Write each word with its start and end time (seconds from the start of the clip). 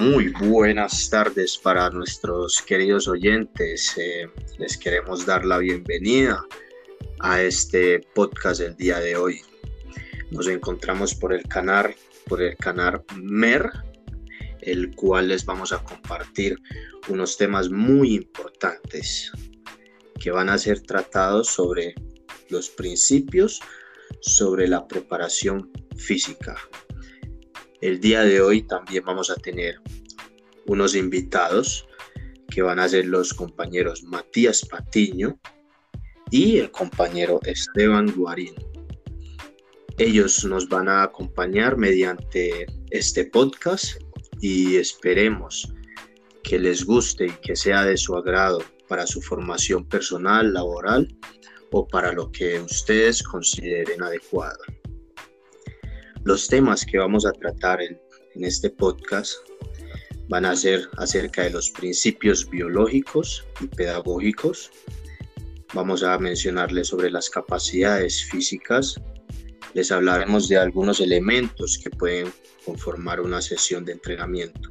Muy 0.00 0.28
buenas 0.28 1.10
tardes 1.10 1.58
para 1.58 1.90
nuestros 1.90 2.62
queridos 2.62 3.08
oyentes. 3.08 3.98
Eh, 3.98 4.30
les 4.56 4.78
queremos 4.78 5.26
dar 5.26 5.44
la 5.44 5.58
bienvenida 5.58 6.44
a 7.18 7.42
este 7.42 8.00
podcast 8.14 8.60
del 8.60 8.76
día 8.76 9.00
de 9.00 9.16
hoy. 9.16 9.40
Nos 10.30 10.46
encontramos 10.46 11.16
por 11.16 11.32
el 11.32 11.42
canal, 11.48 11.96
por 12.28 12.40
el 12.40 12.56
canal 12.56 13.02
MER, 13.16 13.70
el 14.60 14.94
cual 14.94 15.28
les 15.28 15.44
vamos 15.44 15.72
a 15.72 15.82
compartir 15.82 16.56
unos 17.08 17.36
temas 17.36 17.68
muy 17.68 18.14
importantes 18.14 19.32
que 20.20 20.30
van 20.30 20.48
a 20.48 20.58
ser 20.58 20.80
tratados 20.82 21.48
sobre 21.48 21.96
los 22.50 22.70
principios 22.70 23.60
sobre 24.20 24.68
la 24.68 24.86
preparación 24.86 25.72
física. 25.96 26.56
El 27.80 28.00
día 28.00 28.22
de 28.24 28.40
hoy 28.40 28.62
también 28.62 29.04
vamos 29.04 29.30
a 29.30 29.36
tener 29.36 29.80
unos 30.66 30.96
invitados 30.96 31.86
que 32.50 32.60
van 32.60 32.80
a 32.80 32.88
ser 32.88 33.06
los 33.06 33.32
compañeros 33.32 34.02
Matías 34.02 34.66
Patiño 34.68 35.38
y 36.32 36.58
el 36.58 36.72
compañero 36.72 37.38
Esteban 37.44 38.12
Guarín. 38.16 38.54
Ellos 39.96 40.44
nos 40.44 40.68
van 40.68 40.88
a 40.88 41.04
acompañar 41.04 41.76
mediante 41.76 42.66
este 42.90 43.26
podcast 43.26 44.02
y 44.40 44.74
esperemos 44.76 45.72
que 46.42 46.58
les 46.58 46.84
guste 46.84 47.26
y 47.26 47.32
que 47.42 47.54
sea 47.54 47.84
de 47.84 47.96
su 47.96 48.16
agrado 48.16 48.60
para 48.88 49.06
su 49.06 49.22
formación 49.22 49.84
personal, 49.88 50.52
laboral 50.52 51.16
o 51.70 51.86
para 51.86 52.12
lo 52.12 52.32
que 52.32 52.58
ustedes 52.58 53.22
consideren 53.22 54.02
adecuado. 54.02 54.58
Los 56.28 56.46
temas 56.46 56.84
que 56.84 56.98
vamos 56.98 57.24
a 57.24 57.32
tratar 57.32 57.80
en, 57.80 57.98
este 58.34 58.68
podcast 58.68 59.32
van 60.28 60.44
a 60.44 60.54
ser 60.54 60.86
acerca 60.98 61.44
de 61.44 61.48
los 61.48 61.70
principios 61.70 62.50
biológicos 62.50 63.46
y 63.62 63.66
pedagógicos. 63.66 64.70
Vamos 65.72 66.02
a 66.02 66.18
mencionarles 66.18 66.88
sobre 66.88 67.10
las 67.10 67.30
capacidades 67.30 68.24
físicas. 68.24 69.00
Les 69.72 69.90
hablaremos 69.90 70.50
de 70.50 70.58
algunos 70.58 71.00
elementos 71.00 71.80
que 71.82 71.88
pueden 71.88 72.30
conformar 72.62 73.22
una 73.22 73.40
sesión 73.40 73.86
de 73.86 73.92
entrenamiento. 73.92 74.68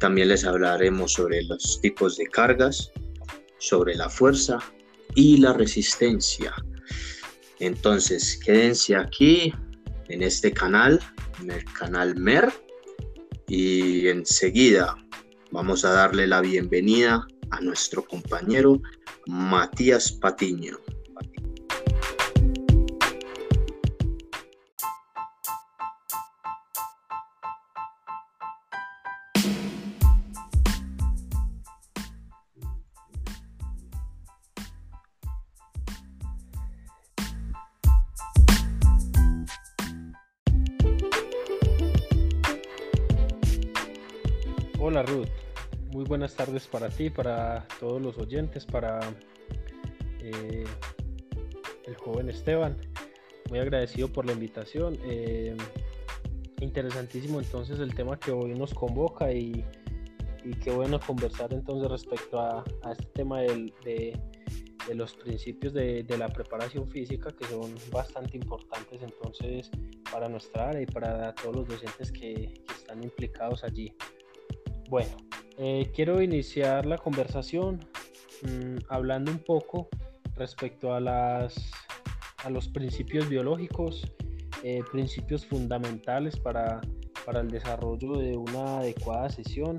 También 0.00 0.26
les 0.26 0.44
hablaremos 0.44 1.12
sobre 1.12 1.44
los 1.44 1.80
tipos 1.82 2.16
de 2.16 2.26
cargas, 2.26 2.90
sobre 3.58 3.94
la 3.94 4.08
fuerza 4.08 4.58
y 5.14 5.36
la 5.36 5.52
resistencia. 5.52 6.52
Entonces, 7.60 8.40
quédense 8.44 8.96
aquí 8.96 9.52
en 10.08 10.22
este 10.22 10.52
canal, 10.52 11.00
en 11.40 11.50
el 11.50 11.64
canal 11.64 12.16
MER, 12.16 12.52
y 13.48 14.08
enseguida 14.08 14.96
vamos 15.50 15.84
a 15.84 15.92
darle 15.92 16.26
la 16.26 16.40
bienvenida 16.40 17.26
a 17.50 17.60
nuestro 17.60 18.04
compañero 18.04 18.80
Matías 19.26 20.12
Patiño. 20.12 20.78
Buenas 46.34 46.46
tardes 46.48 46.66
para 46.66 46.88
ti, 46.88 47.10
para 47.10 47.66
todos 47.78 48.02
los 48.02 48.18
oyentes, 48.18 48.66
para 48.66 48.98
eh, 50.20 50.64
el 51.86 51.94
joven 51.96 52.28
Esteban. 52.28 52.76
Muy 53.50 53.60
agradecido 53.60 54.08
por 54.08 54.26
la 54.26 54.32
invitación. 54.32 54.98
Eh, 55.04 55.56
interesantísimo 56.60 57.40
entonces 57.40 57.78
el 57.78 57.94
tema 57.94 58.18
que 58.18 58.32
hoy 58.32 58.54
nos 58.54 58.74
convoca 58.74 59.32
y, 59.32 59.64
qué 60.62 60.72
bueno 60.72 60.98
conversar 60.98 61.52
entonces 61.52 61.88
respecto 61.88 62.40
a, 62.40 62.64
este 62.90 63.06
tema 63.14 63.40
de, 63.40 64.18
los 64.92 65.14
principios 65.14 65.72
de, 65.72 66.04
la 66.18 66.28
preparación 66.28 66.88
física 66.90 67.30
que 67.30 67.44
son 67.46 67.74
bastante 67.92 68.36
importantes 68.36 69.02
entonces 69.02 69.70
para 70.10 70.28
nuestra 70.28 70.70
área 70.70 70.82
y 70.82 70.86
para 70.86 71.32
todos 71.34 71.56
los 71.56 71.68
docentes 71.68 72.10
que 72.10 72.60
están 72.76 73.04
implicados 73.04 73.62
allí. 73.62 73.92
Bueno, 74.90 75.16
eh, 75.58 75.90
quiero 75.94 76.20
iniciar 76.20 76.86
la 76.86 76.98
conversación 76.98 77.80
mm, 78.42 78.78
hablando 78.88 79.30
un 79.30 79.38
poco 79.38 79.88
respecto 80.36 80.94
a, 80.94 81.00
las, 81.00 81.70
a 82.44 82.50
los 82.50 82.68
principios 82.68 83.28
biológicos, 83.28 84.02
eh, 84.62 84.82
principios 84.90 85.46
fundamentales 85.46 86.36
para, 86.36 86.80
para 87.24 87.40
el 87.40 87.50
desarrollo 87.50 88.18
de 88.18 88.36
una 88.36 88.78
adecuada 88.78 89.30
sesión 89.30 89.76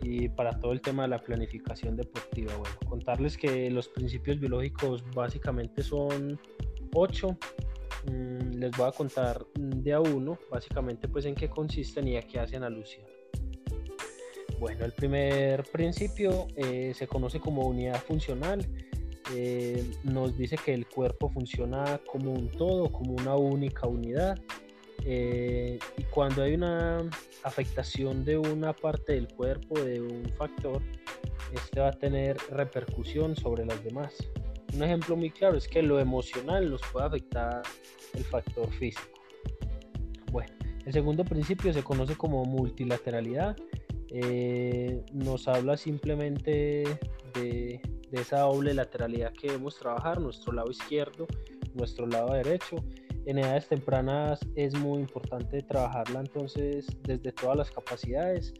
y 0.00 0.28
para 0.28 0.58
todo 0.58 0.72
el 0.72 0.80
tema 0.80 1.02
de 1.02 1.08
la 1.08 1.18
planificación 1.18 1.96
deportiva. 1.96 2.56
Bueno, 2.56 2.76
contarles 2.88 3.36
que 3.36 3.70
los 3.70 3.88
principios 3.88 4.38
biológicos 4.40 5.04
básicamente 5.14 5.82
son 5.82 6.40
ocho. 6.94 7.36
Mm, 8.06 8.58
les 8.58 8.70
voy 8.76 8.88
a 8.88 8.92
contar 8.92 9.44
de 9.54 9.92
a 9.92 10.00
uno, 10.00 10.38
básicamente 10.50 11.08
pues 11.08 11.24
en 11.26 11.34
qué 11.34 11.50
consisten 11.50 12.08
y 12.08 12.16
a 12.16 12.22
qué 12.22 12.40
hacen 12.40 12.62
alusión. 12.62 13.17
Bueno, 14.58 14.84
el 14.84 14.92
primer 14.92 15.62
principio 15.70 16.48
eh, 16.56 16.92
se 16.94 17.06
conoce 17.06 17.38
como 17.38 17.62
unidad 17.62 18.02
funcional. 18.02 18.66
Eh, 19.34 19.84
nos 20.02 20.36
dice 20.36 20.56
que 20.56 20.74
el 20.74 20.86
cuerpo 20.86 21.28
funciona 21.28 22.00
como 22.10 22.32
un 22.32 22.50
todo, 22.50 22.90
como 22.90 23.12
una 23.12 23.36
única 23.36 23.86
unidad. 23.86 24.36
Eh, 25.04 25.78
y 25.96 26.02
cuando 26.04 26.42
hay 26.42 26.54
una 26.54 27.08
afectación 27.44 28.24
de 28.24 28.36
una 28.36 28.72
parte 28.72 29.12
del 29.12 29.28
cuerpo, 29.28 29.78
de 29.78 30.00
un 30.00 30.24
factor, 30.36 30.82
este 31.52 31.78
va 31.78 31.88
a 31.88 31.92
tener 31.92 32.36
repercusión 32.50 33.36
sobre 33.36 33.64
las 33.64 33.82
demás. 33.84 34.16
Un 34.74 34.82
ejemplo 34.82 35.16
muy 35.16 35.30
claro 35.30 35.56
es 35.56 35.68
que 35.68 35.82
lo 35.82 36.00
emocional 36.00 36.68
nos 36.68 36.82
puede 36.92 37.06
afectar 37.06 37.62
el 38.14 38.24
factor 38.24 38.68
físico. 38.72 39.20
Bueno, 40.32 40.52
el 40.84 40.92
segundo 40.92 41.24
principio 41.24 41.72
se 41.72 41.84
conoce 41.84 42.16
como 42.16 42.44
multilateralidad 42.44 43.56
eh, 44.10 45.04
nos 45.12 45.48
habla 45.48 45.76
simplemente 45.76 46.84
de, 47.34 47.80
esa 48.12 48.40
doble 48.40 48.72
lateralidad 48.74 49.32
que 49.32 49.48
debemos 49.48 49.78
trabajar, 49.78 50.20
nuestro 50.20 50.52
lado 50.52 50.70
izquierdo, 50.70 51.26
nuestro 51.74 52.06
lado 52.06 52.32
derecho. 52.32 52.76
En 53.26 53.38
edades 53.38 53.68
tempranas 53.68 54.40
es 54.56 54.74
muy 54.74 55.00
importante 55.00 55.60
trabajarla 55.62 56.20
entonces 56.20 56.86
desde 57.02 57.32
todas 57.32 57.58
las 57.58 57.70
capacidades 57.70 58.54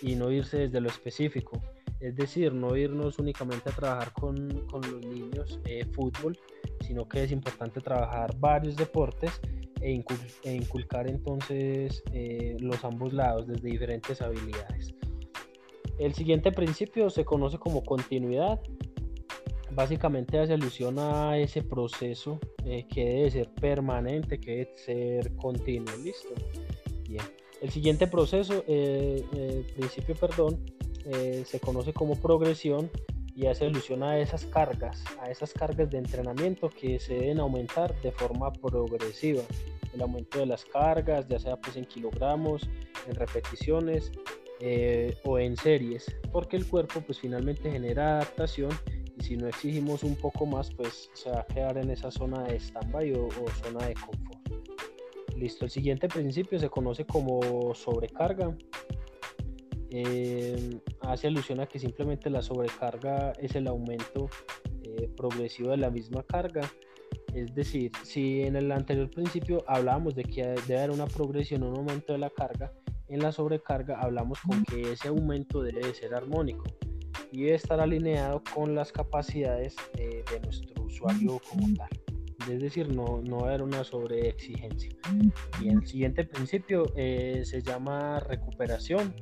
y 0.00 0.14
no 0.14 0.30
irse 0.30 0.58
desde 0.58 0.80
lo 0.80 0.88
específico. 0.88 1.60
Es 2.00 2.16
decir, 2.16 2.52
no 2.54 2.76
irnos 2.76 3.18
únicamente 3.18 3.68
a 3.68 3.72
trabajar 3.72 4.12
con, 4.12 4.48
los 4.72 5.04
niños 5.04 5.60
eh, 5.64 5.84
fútbol, 5.92 6.38
sino 6.80 7.06
que 7.06 7.24
es 7.24 7.32
importante 7.32 7.80
trabajar 7.80 8.34
varios 8.38 8.76
deportes 8.76 9.40
e, 9.80 10.02
e, 10.44 10.54
inculcar 10.54 11.08
entonces 11.08 12.02
eh, 12.12 12.56
los 12.60 12.84
ambos 12.84 13.12
lados 13.12 13.46
desde 13.46 13.68
diferentes 13.68 14.20
habilidades. 14.22 14.94
El 15.98 16.14
siguiente 16.14 16.52
principio 16.52 17.08
se 17.10 17.24
conoce 17.24 17.58
como 17.58 17.84
continuidad. 17.84 18.60
Básicamente 19.72 20.38
hace 20.38 20.54
alusión 20.54 20.98
a 20.98 21.38
ese 21.38 21.62
proceso 21.62 22.38
eh, 22.64 22.86
que 22.88 23.04
debe 23.04 23.30
ser 23.30 23.50
permanente, 23.54 24.38
que 24.38 24.50
debe 24.50 24.76
ser 24.76 25.36
continuo. 25.36 25.94
Listo. 26.02 26.34
Bien. 27.08 27.22
El 27.60 27.70
siguiente 27.70 28.06
proceso, 28.06 28.64
eh, 28.66 29.64
principio, 29.74 30.14
perdón, 30.14 30.60
se 31.44 31.60
conoce 31.60 31.92
como 31.92 32.16
progresión 32.16 32.90
y 33.36 33.46
hace 33.46 33.66
alusión 33.66 34.02
a 34.02 34.18
esas 34.18 34.46
cargas, 34.46 35.04
a 35.20 35.30
esas 35.30 35.52
cargas 35.52 35.90
de 35.90 35.98
entrenamiento 35.98 36.70
que 36.70 36.98
se 36.98 37.14
deben 37.14 37.38
aumentar 37.38 37.94
de 38.00 38.10
forma 38.10 38.50
progresiva. 38.50 39.42
El 39.96 40.02
aumento 40.02 40.38
de 40.38 40.46
las 40.46 40.64
cargas, 40.66 41.26
ya 41.26 41.38
sea 41.38 41.56
pues 41.56 41.76
en 41.76 41.86
kilogramos, 41.86 42.68
en 43.08 43.14
repeticiones 43.14 44.12
eh, 44.60 45.16
o 45.24 45.38
en 45.38 45.56
series, 45.56 46.04
porque 46.32 46.58
el 46.58 46.66
cuerpo 46.66 47.00
pues 47.00 47.18
finalmente 47.18 47.70
genera 47.70 48.16
adaptación 48.16 48.70
y 49.18 49.24
si 49.24 49.36
no 49.38 49.48
exigimos 49.48 50.04
un 50.04 50.14
poco 50.16 50.44
más 50.44 50.70
pues 50.74 51.10
se 51.14 51.30
va 51.30 51.40
a 51.40 51.46
quedar 51.46 51.78
en 51.78 51.90
esa 51.90 52.10
zona 52.10 52.42
de 52.44 52.56
stand-by 52.56 53.12
o, 53.14 53.28
zona 53.64 53.86
de 53.86 53.94
confort. 53.94 54.38
Listo, 55.34 55.64
el 55.64 55.70
siguiente 55.70 56.08
principio 56.08 56.58
se 56.58 56.68
conoce 56.68 57.06
como 57.06 57.74
sobrecarga 57.74 58.54
eh, 59.90 60.78
hace 61.00 61.28
alusión 61.28 61.60
a 61.60 61.66
que 61.66 61.78
simplemente 61.78 62.28
la 62.28 62.42
sobrecarga 62.42 63.32
es 63.40 63.54
el 63.54 63.66
aumento 63.66 64.28
eh, 64.82 65.08
progresivo 65.16 65.70
de 65.70 65.78
la 65.78 65.90
misma 65.90 66.22
carga. 66.22 66.70
Es 67.36 67.54
decir, 67.54 67.92
si 68.02 68.40
en 68.40 68.56
el 68.56 68.72
anterior 68.72 69.10
principio 69.10 69.62
hablábamos 69.68 70.14
de 70.14 70.24
que 70.24 70.42
debe 70.66 70.78
haber 70.78 70.90
una 70.90 71.06
progresión, 71.06 71.64
un 71.64 71.76
aumento 71.76 72.14
de 72.14 72.18
la 72.18 72.30
carga, 72.30 72.72
en 73.08 73.20
la 73.20 73.30
sobrecarga 73.30 74.00
hablamos 74.00 74.40
con 74.40 74.64
que 74.64 74.92
ese 74.92 75.08
aumento 75.08 75.62
debe 75.62 75.92
ser 75.92 76.14
armónico 76.14 76.64
y 77.30 77.42
debe 77.42 77.56
estar 77.56 77.78
alineado 77.78 78.42
con 78.54 78.74
las 78.74 78.90
capacidades 78.90 79.76
de 79.94 80.24
nuestro 80.42 80.82
usuario 80.82 81.38
como 81.50 81.74
tal. 81.76 81.90
Es 82.50 82.62
decir, 82.62 82.88
no, 82.88 83.20
no 83.22 83.40
va 83.40 83.42
a 83.42 83.48
haber 83.48 83.62
una 83.62 83.84
sobreexigencia. 83.84 84.96
Y 85.60 85.68
el 85.68 85.86
siguiente 85.86 86.24
principio 86.24 86.84
eh, 86.96 87.42
se 87.44 87.60
llama 87.60 88.18
recuperación. 88.20 89.14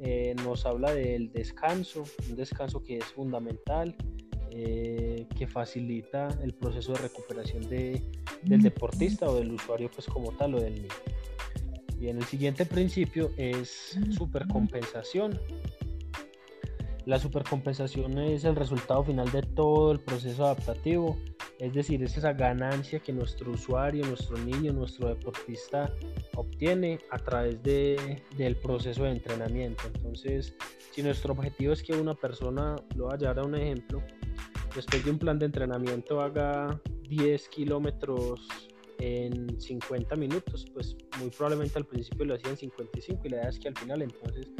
Eh, 0.00 0.34
nos 0.44 0.64
habla 0.64 0.94
del 0.94 1.30
descanso, 1.30 2.04
un 2.30 2.36
descanso 2.36 2.82
que 2.82 2.98
es 2.98 3.04
fundamental, 3.04 3.94
eh, 4.56 5.26
que 5.36 5.48
facilita 5.48 6.28
el 6.42 6.54
proceso 6.54 6.92
de 6.92 6.98
recuperación 6.98 7.68
de, 7.68 8.00
del 8.42 8.62
deportista 8.62 9.28
o 9.28 9.34
del 9.34 9.50
usuario 9.50 9.90
pues 9.92 10.06
como 10.06 10.30
tal 10.30 10.54
o 10.54 10.60
del 10.60 10.74
niño. 10.74 10.94
Bien, 11.98 12.18
el 12.18 12.24
siguiente 12.24 12.64
principio 12.64 13.32
es 13.36 13.98
supercompensación. 14.10 15.40
La 17.04 17.18
supercompensación 17.18 18.16
es 18.18 18.44
el 18.44 18.54
resultado 18.54 19.02
final 19.02 19.30
de 19.32 19.42
todo 19.42 19.90
el 19.90 19.98
proceso 19.98 20.44
adaptativo, 20.44 21.18
es 21.58 21.72
decir, 21.74 22.02
es 22.02 22.16
esa 22.16 22.32
ganancia 22.32 22.98
que 23.00 23.12
nuestro 23.12 23.50
usuario, 23.52 24.06
nuestro 24.06 24.38
niño, 24.38 24.72
nuestro 24.72 25.08
deportista 25.08 25.92
obtiene 26.36 26.98
a 27.10 27.18
través 27.18 27.62
de, 27.62 28.22
del 28.36 28.56
proceso 28.56 29.04
de 29.04 29.10
entrenamiento. 29.10 29.82
Entonces, 29.94 30.54
si 30.92 31.02
nuestro 31.02 31.32
objetivo 31.32 31.72
es 31.72 31.82
que 31.82 31.92
una 31.92 32.14
persona, 32.14 32.76
lo 32.96 33.04
voy 33.04 33.14
a 33.14 33.18
llevar 33.18 33.38
a 33.40 33.44
un 33.44 33.54
ejemplo, 33.54 34.02
después 34.74 35.04
de 35.04 35.10
un 35.10 35.18
plan 35.18 35.38
de 35.38 35.46
entrenamiento 35.46 36.20
haga 36.20 36.80
10 37.08 37.48
kilómetros 37.48 38.48
en 38.98 39.60
50 39.60 40.16
minutos, 40.16 40.66
pues 40.72 40.96
muy 41.18 41.30
probablemente 41.30 41.78
al 41.78 41.84
principio 41.84 42.24
lo 42.24 42.34
hacía 42.34 42.50
en 42.50 42.56
55 42.56 43.22
y 43.24 43.28
la 43.28 43.36
idea 43.36 43.48
es 43.48 43.58
que 43.58 43.68
al 43.68 43.76
final 43.76 44.02
entonces 44.02 44.50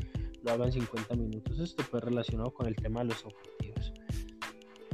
lo 0.42 0.52
hagan 0.52 0.72
50 0.72 1.14
minutos. 1.16 1.58
Esto 1.58 1.82
pues 1.90 2.02
relacionado 2.02 2.52
con 2.52 2.66
el 2.66 2.76
tema 2.76 3.00
de 3.00 3.06
los 3.06 3.24
objetivos. 3.24 3.92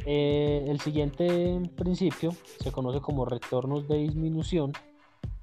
Eh, 0.07 0.65
el 0.67 0.81
siguiente 0.81 1.61
principio 1.77 2.33
se 2.63 2.73
conoce 2.73 3.01
como 3.01 3.25
retornos 3.25 3.87
de 3.87 3.99
disminución 3.99 4.73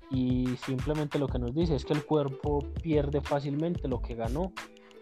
y 0.10 0.48
simplemente 0.66 1.20
lo 1.20 1.28
que 1.28 1.38
nos 1.38 1.54
dice 1.54 1.76
es 1.76 1.86
que 1.86 1.94
el 1.94 2.06
cuerpo 2.06 2.60
pierde 2.82 3.22
fácilmente 3.22 3.88
lo 3.88 4.02
que 4.02 4.16
ganó. 4.16 4.54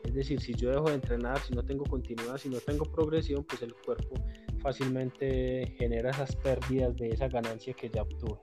Es 0.03 0.13
decir, 0.13 0.41
si 0.41 0.53
yo 0.53 0.69
dejo 0.69 0.85
de 0.85 0.95
entrenar, 0.95 1.39
si 1.39 1.53
no 1.53 1.63
tengo 1.63 1.85
continuidad, 1.85 2.37
si 2.37 2.49
no 2.49 2.59
tengo 2.59 2.85
progresión, 2.85 3.43
pues 3.43 3.61
el 3.61 3.73
cuerpo 3.73 4.15
fácilmente 4.65 5.75
genera 5.77 6.09
esas 6.09 6.35
pérdidas 6.37 6.95
de 6.97 7.09
esa 7.09 7.27
ganancia 7.27 7.75
que 7.75 7.87
ya 7.87 8.01
obtuve. 8.01 8.39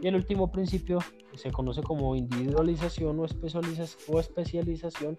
Y 0.00 0.06
el 0.06 0.14
último 0.14 0.52
principio 0.52 1.00
se 1.34 1.50
conoce 1.50 1.82
como 1.82 2.14
individualización 2.14 3.18
o 3.18 4.20
especialización 4.20 5.18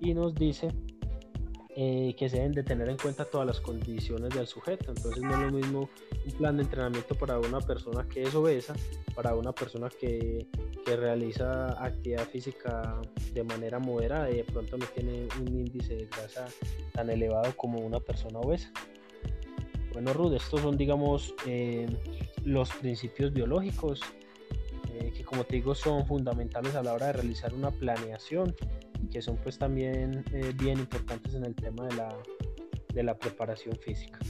y 0.00 0.14
nos 0.14 0.34
dice 0.34 0.68
eh, 1.76 2.16
que 2.18 2.30
se 2.30 2.36
deben 2.36 2.52
de 2.52 2.62
tener 2.62 2.88
en 2.88 2.96
cuenta 2.96 3.26
todas 3.26 3.46
las 3.46 3.60
condiciones 3.60 4.30
del 4.30 4.46
sujeto. 4.46 4.90
Entonces 4.90 5.22
no 5.22 5.34
es 5.34 5.38
lo 5.38 5.58
mismo 5.58 5.90
un 6.24 6.32
plan 6.32 6.56
de 6.56 6.62
entrenamiento 6.62 7.14
para 7.14 7.38
una 7.38 7.60
persona 7.60 8.08
que 8.08 8.22
es 8.22 8.34
obesa, 8.34 8.74
para 9.14 9.34
una 9.34 9.52
persona 9.52 9.90
que, 9.90 10.46
que 10.86 10.96
realiza 10.96 11.72
actividad 11.84 12.26
física 12.26 13.02
de 13.34 13.44
manera 13.44 13.78
moderada 13.78 14.30
y 14.30 14.38
de 14.38 14.44
pronto 14.44 14.78
no 14.78 14.86
tiene 14.86 15.28
un 15.38 15.48
índice 15.48 15.94
de 15.94 16.06
grasa 16.06 16.46
tan 16.94 17.10
elevado 17.10 17.54
como 17.54 17.80
una 17.80 18.00
persona 18.00 18.38
obesa. 18.38 18.72
Bueno, 19.98 20.12
Ruth, 20.12 20.34
estos 20.34 20.60
son, 20.60 20.76
digamos, 20.76 21.34
eh, 21.44 21.88
los 22.44 22.70
principios 22.70 23.32
biológicos 23.32 24.00
eh, 24.92 25.12
que, 25.12 25.24
como 25.24 25.42
te 25.42 25.56
digo, 25.56 25.74
son 25.74 26.06
fundamentales 26.06 26.76
a 26.76 26.84
la 26.84 26.92
hora 26.92 27.06
de 27.06 27.14
realizar 27.14 27.52
una 27.52 27.72
planeación 27.72 28.54
que 29.10 29.20
son 29.20 29.38
pues 29.38 29.58
también 29.58 30.24
eh, 30.32 30.52
bien 30.54 30.78
importantes 30.78 31.34
en 31.34 31.44
el 31.44 31.56
tema 31.56 31.84
de 31.88 31.96
la, 31.96 32.16
de 32.94 33.02
la 33.02 33.18
preparación 33.18 33.74
física. 33.74 34.20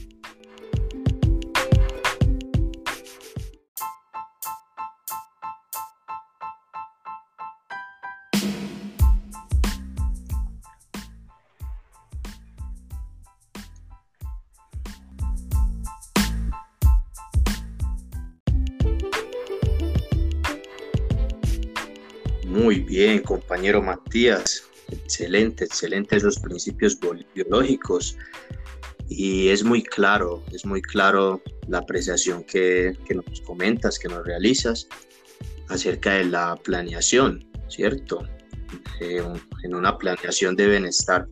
Compañero 23.29 23.83
Matías. 23.83 24.65
Excelente, 24.91 25.65
excelente 25.67 26.17
esos 26.17 26.39
principios 26.39 26.99
biológicos. 27.35 28.17
Y 29.11 29.49
es 29.49 29.63
muy 29.63 29.83
claro, 29.83 30.43
es 30.53 30.65
muy 30.65 30.81
claro 30.81 31.43
la 31.67 31.79
apreciación 31.79 32.43
que, 32.45 32.97
que 33.07 33.15
nos 33.15 33.41
comentas, 33.43 33.99
que 33.99 34.09
nos 34.09 34.25
realizas 34.25 34.89
acerca 35.69 36.15
de 36.15 36.25
la 36.25 36.57
planeación, 36.57 37.47
¿cierto? 37.69 38.27
En 39.01 39.75
una 39.75 39.97
planeación 39.99 40.57
deben 40.57 40.87
estar 40.87 41.29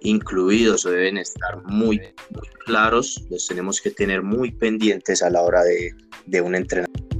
incluidos 0.00 0.86
o 0.86 0.90
deben 0.90 1.18
estar 1.18 1.62
muy, 1.64 2.00
muy, 2.30 2.48
claros, 2.64 3.24
los 3.30 3.46
tenemos 3.46 3.80
que 3.80 3.90
tener 3.90 4.22
muy 4.22 4.52
pendientes 4.52 5.22
a 5.22 5.30
la 5.30 5.42
hora 5.42 5.62
de, 5.62 5.92
de 6.26 6.40
un 6.40 6.54
entrenamiento. 6.54 7.13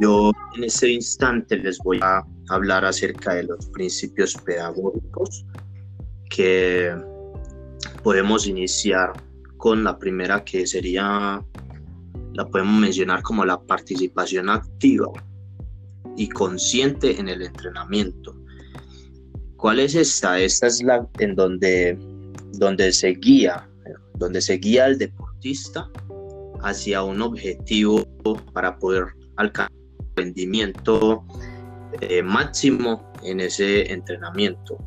Yo 0.00 0.32
en 0.56 0.64
este 0.64 0.90
instante 0.90 1.56
les 1.56 1.78
voy 1.78 1.98
a 2.02 2.24
hablar 2.48 2.84
acerca 2.84 3.34
de 3.34 3.44
los 3.44 3.66
principios 3.70 4.34
pedagógicos 4.34 5.44
que 6.30 6.94
podemos 8.02 8.46
iniciar 8.46 9.12
con 9.56 9.82
la 9.82 9.98
primera 9.98 10.44
que 10.44 10.66
sería, 10.66 11.44
la 12.32 12.46
podemos 12.46 12.80
mencionar 12.80 13.22
como 13.22 13.44
la 13.44 13.60
participación 13.60 14.48
activa 14.48 15.08
y 16.16 16.28
consciente 16.28 17.18
en 17.18 17.28
el 17.28 17.42
entrenamiento. 17.42 18.36
¿Cuál 19.56 19.80
es 19.80 19.94
esta? 19.94 20.38
Esta 20.38 20.68
es 20.68 20.82
la 20.82 21.08
en 21.18 21.34
donde, 21.34 21.98
donde 22.52 22.92
se 22.92 23.08
guía, 23.08 23.68
donde 24.14 24.40
se 24.40 24.54
guía 24.54 24.84
al 24.84 24.98
deportista 24.98 25.90
hacia 26.62 27.02
un 27.02 27.22
objetivo 27.22 28.04
para 28.52 28.76
poder 28.78 29.06
alcanzar 29.36 29.78
rendimiento 30.18 31.24
eh, 32.00 32.22
máximo 32.22 33.12
en 33.22 33.40
ese 33.40 33.92
entrenamiento, 33.92 34.78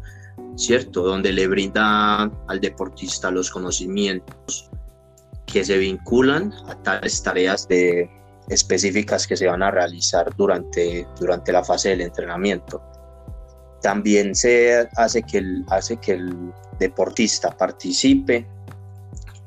¿cierto? 0.55 1.03
Donde 1.03 1.31
le 1.31 1.47
brinda 1.47 2.23
al 2.47 2.59
deportista 2.59 3.31
los 3.31 3.49
conocimientos 3.49 4.69
que 5.45 5.63
se 5.63 5.77
vinculan 5.77 6.53
a 6.67 6.75
tales 6.83 7.21
tareas 7.23 7.67
específicas 8.49 9.27
que 9.27 9.35
se 9.35 9.47
van 9.47 9.63
a 9.63 9.71
realizar 9.71 10.33
durante, 10.35 11.05
durante 11.19 11.51
la 11.51 11.63
fase 11.63 11.89
del 11.89 12.01
entrenamiento. 12.01 12.81
También 13.81 14.35
se 14.35 14.87
hace 14.95 15.23
que 15.23 15.39
el, 15.39 15.65
hace 15.69 15.97
que 15.97 16.13
el 16.13 16.53
deportista 16.79 17.49
participe 17.57 18.47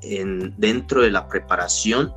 en, 0.05 0.55
dentro 0.59 1.03
de 1.03 1.11
la 1.11 1.27
preparación 1.29 2.13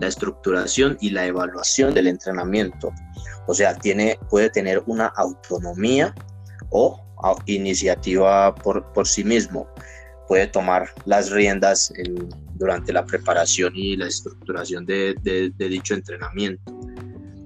la 0.00 0.08
estructuración 0.08 0.96
y 1.00 1.10
la 1.10 1.26
evaluación 1.26 1.94
del 1.94 2.06
entrenamiento. 2.06 2.90
O 3.46 3.54
sea, 3.54 3.76
tiene, 3.76 4.18
puede 4.30 4.50
tener 4.50 4.82
una 4.86 5.06
autonomía 5.06 6.14
o 6.70 6.98
iniciativa 7.46 8.54
por, 8.54 8.92
por 8.92 9.06
sí 9.06 9.22
mismo. 9.22 9.68
Puede 10.26 10.46
tomar 10.46 10.88
las 11.04 11.30
riendas 11.30 11.92
durante 12.54 12.92
la 12.92 13.04
preparación 13.04 13.72
y 13.76 13.96
la 13.96 14.06
estructuración 14.06 14.86
de, 14.86 15.14
de, 15.22 15.68
dicho 15.68 15.94
entrenamiento. 15.94 16.72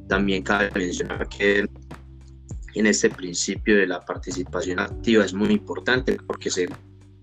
También 0.08 0.42
cabe 0.42 0.70
mencionar 0.74 1.28
que 1.28 1.66
en 2.74 2.86
este 2.86 3.10
principio 3.10 3.76
de 3.76 3.86
la 3.86 4.00
participación 4.00 4.78
activa 4.78 5.24
es 5.24 5.32
muy 5.32 5.50
importante 5.50 6.18
porque 6.26 6.50
se, 6.50 6.68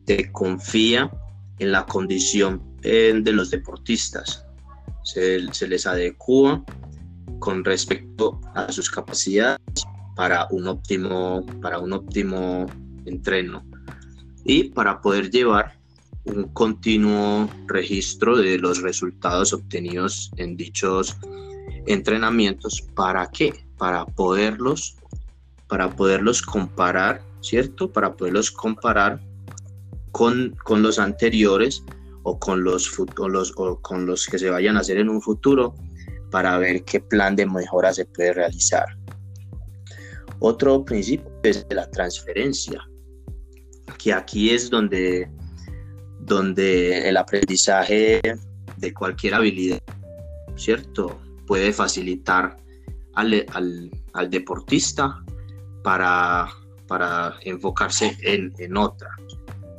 se 0.08 0.32
confía 0.32 1.10
en 1.62 1.72
la 1.72 1.86
condición 1.86 2.60
eh, 2.82 3.14
de 3.16 3.32
los 3.32 3.52
deportistas 3.52 4.44
se, 5.04 5.40
les 5.68 5.86
adecua 5.86 6.64
con 7.38 7.64
respecto 7.64 8.42
a 8.56 8.72
sus 8.72 8.90
capacidades 8.90 9.60
para 10.16 10.48
un 10.50 10.68
óptimo, 10.68 11.46
para 11.62 11.78
un 11.78 11.94
óptimo 11.94 12.66
entreno 13.06 13.64
y 14.44 14.66
para 14.66 15.02
poder 15.02 15.30
llevar 15.30 15.78
un 16.26 16.46
continuo 16.50 17.48
registro 17.68 18.38
de 18.38 18.58
los 18.58 18.82
resultados 18.82 19.54
obtenidos 19.54 20.32
en 20.38 20.58
dichos 20.58 21.16
entrenamientos. 21.86 22.82
¿Para 22.96 23.30
qué? 23.30 23.54
Para 23.78 24.06
poderlos, 24.08 24.98
para 25.68 25.96
poderlos 25.96 26.42
comparar, 26.42 27.22
¿cierto? 27.42 27.92
Para 27.92 28.16
poderlos 28.16 28.50
comparar 28.50 29.22
con, 30.12 30.56
con 30.64 30.82
los 30.82 31.00
anteriores 31.00 31.84
o 32.24 32.40
con 32.40 32.64
los, 32.64 32.92
los, 33.18 33.54
o 33.58 33.82
con 33.82 34.06
los 34.06 34.26
que 34.28 34.38
se 34.38 34.50
vayan 34.50 34.78
a 34.78 34.82
hacer 34.82 34.98
en 34.98 35.10
un 35.10 35.22
futuro 35.22 35.74
para 36.30 36.58
ver 36.58 36.84
qué 36.84 37.00
plan 37.00 37.36
de 37.36 37.46
mejora 37.46 37.94
se 37.94 38.06
puede 38.06 38.34
realizar. 38.34 38.86
Otro 40.40 40.84
principio 40.84 41.30
es 41.44 41.66
la 41.70 41.90
transferencia, 41.92 42.82
que 44.00 44.14
aquí 44.14 44.50
es 44.50 44.70
donde, 44.70 45.30
donde 46.20 47.08
el 47.08 47.18
aprendizaje 47.18 48.22
de 48.78 48.94
cualquier 48.94 49.36
habilidad, 49.36 49.82
¿cierto? 50.56 51.20
Puede 51.46 51.74
facilitar 51.74 52.58
al, 53.14 53.46
al, 54.14 54.30
deportista 54.30 55.24
para, 55.84 56.48
para 56.88 57.36
enfocarse 57.44 58.18
en, 58.22 58.54
en 58.58 58.78
otra. 58.78 59.10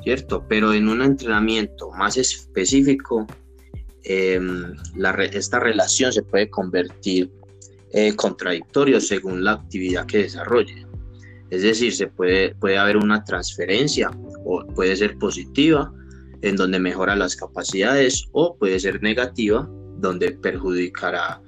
¿Cierto? 0.02 0.44
Pero 0.48 0.72
en 0.72 0.88
un 0.88 1.02
entrenamiento 1.02 1.90
más 1.92 2.16
específico, 2.16 3.26
em, 4.04 4.74
esta 5.32 5.60
relación 5.60 6.12
se 6.12 6.22
puede 6.22 6.50
convertir 6.50 7.30
eh, 7.92 8.16
contradictorio 8.16 9.00
según 9.00 9.44
la 9.44 9.52
actividad 9.52 10.06
que 10.06 10.18
desarrolle. 10.18 10.86
Es 11.50 11.62
decir, 11.62 11.94
se 11.94 12.06
puede, 12.06 12.54
puede 12.54 12.78
haber 12.78 12.96
una 12.96 13.22
transferencia 13.22 14.10
o 14.44 14.66
puede 14.66 14.96
ser 14.96 15.18
positiva 15.18 15.92
en 16.40 16.56
donde 16.56 16.78
mejora 16.78 17.14
las 17.14 17.36
capacidades 17.36 18.24
o 18.32 18.56
puede 18.56 18.80
ser 18.80 19.02
negativa 19.02 19.68
donde 19.98 20.32
perjudicará 20.32 21.40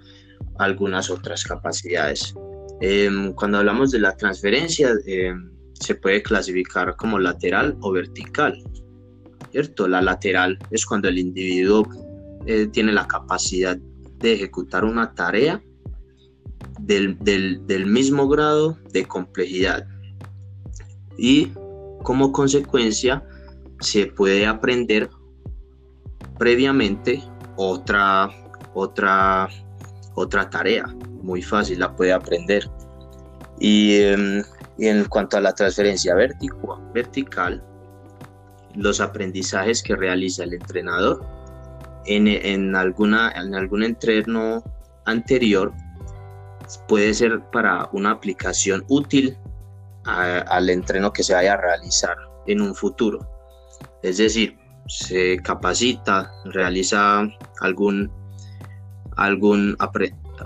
algunas 0.58 1.10
otras 1.10 1.44
capacidades. 1.44 2.34
Em, 2.80 3.32
cuando 3.32 3.58
hablamos 3.58 3.90
de 3.90 4.00
la 4.00 4.16
transferencia, 4.16 4.90
em, 5.06 5.50
se 5.74 5.94
puede 5.94 6.22
clasificar 6.22 6.96
como 6.96 7.18
lateral 7.18 7.76
o 7.80 7.92
vertical. 7.92 8.62
¿Cierto? 9.50 9.86
La 9.86 10.02
lateral 10.02 10.58
es 10.70 10.84
cuando 10.84 11.08
el 11.08 11.18
individuo 11.18 11.86
eh, 12.46 12.66
tiene 12.66 12.92
la 12.92 13.06
capacidad 13.06 13.76
de 14.18 14.32
ejecutar 14.32 14.84
una 14.84 15.14
tarea 15.14 15.62
del, 16.80 17.16
del 17.20 17.86
mismo 17.86 18.28
grado 18.28 18.78
de 18.92 19.04
complejidad 19.04 19.86
y 21.16 21.52
como 22.02 22.32
consecuencia 22.32 23.24
se 23.80 24.06
puede 24.06 24.46
aprender 24.46 25.08
previamente 26.38 27.22
otra 27.56 28.30
otra 28.74 29.48
otra 30.14 30.50
tarea 30.50 30.86
muy 31.22 31.42
fácil 31.42 31.80
la 31.80 31.94
puede 31.94 32.12
aprender 32.12 32.68
y 33.58 33.96
em, 33.96 34.42
y 34.76 34.88
en 34.88 35.04
cuanto 35.04 35.36
a 35.36 35.40
la 35.40 35.54
transferencia 35.54 36.14
vertical, 36.14 37.62
los 38.74 39.00
aprendizajes 39.00 39.82
que 39.82 39.94
realiza 39.94 40.44
el 40.44 40.54
entrenador 40.54 41.24
en, 42.06 42.74
alguna, 42.74 43.32
en 43.32 43.54
algún 43.54 43.84
entreno 43.84 44.62
anterior 45.04 45.72
puede 46.88 47.14
ser 47.14 47.40
para 47.52 47.88
una 47.92 48.10
aplicación 48.10 48.84
útil 48.88 49.38
al 50.04 50.68
entreno 50.68 51.12
que 51.12 51.22
se 51.22 51.34
vaya 51.34 51.54
a 51.54 51.56
realizar 51.56 52.16
en 52.46 52.60
un 52.60 52.74
futuro. 52.74 53.26
Es 54.02 54.18
decir, 54.18 54.58
se 54.86 55.38
capacita, 55.38 56.30
realiza 56.44 57.26
algún, 57.60 58.12
algún, 59.16 59.76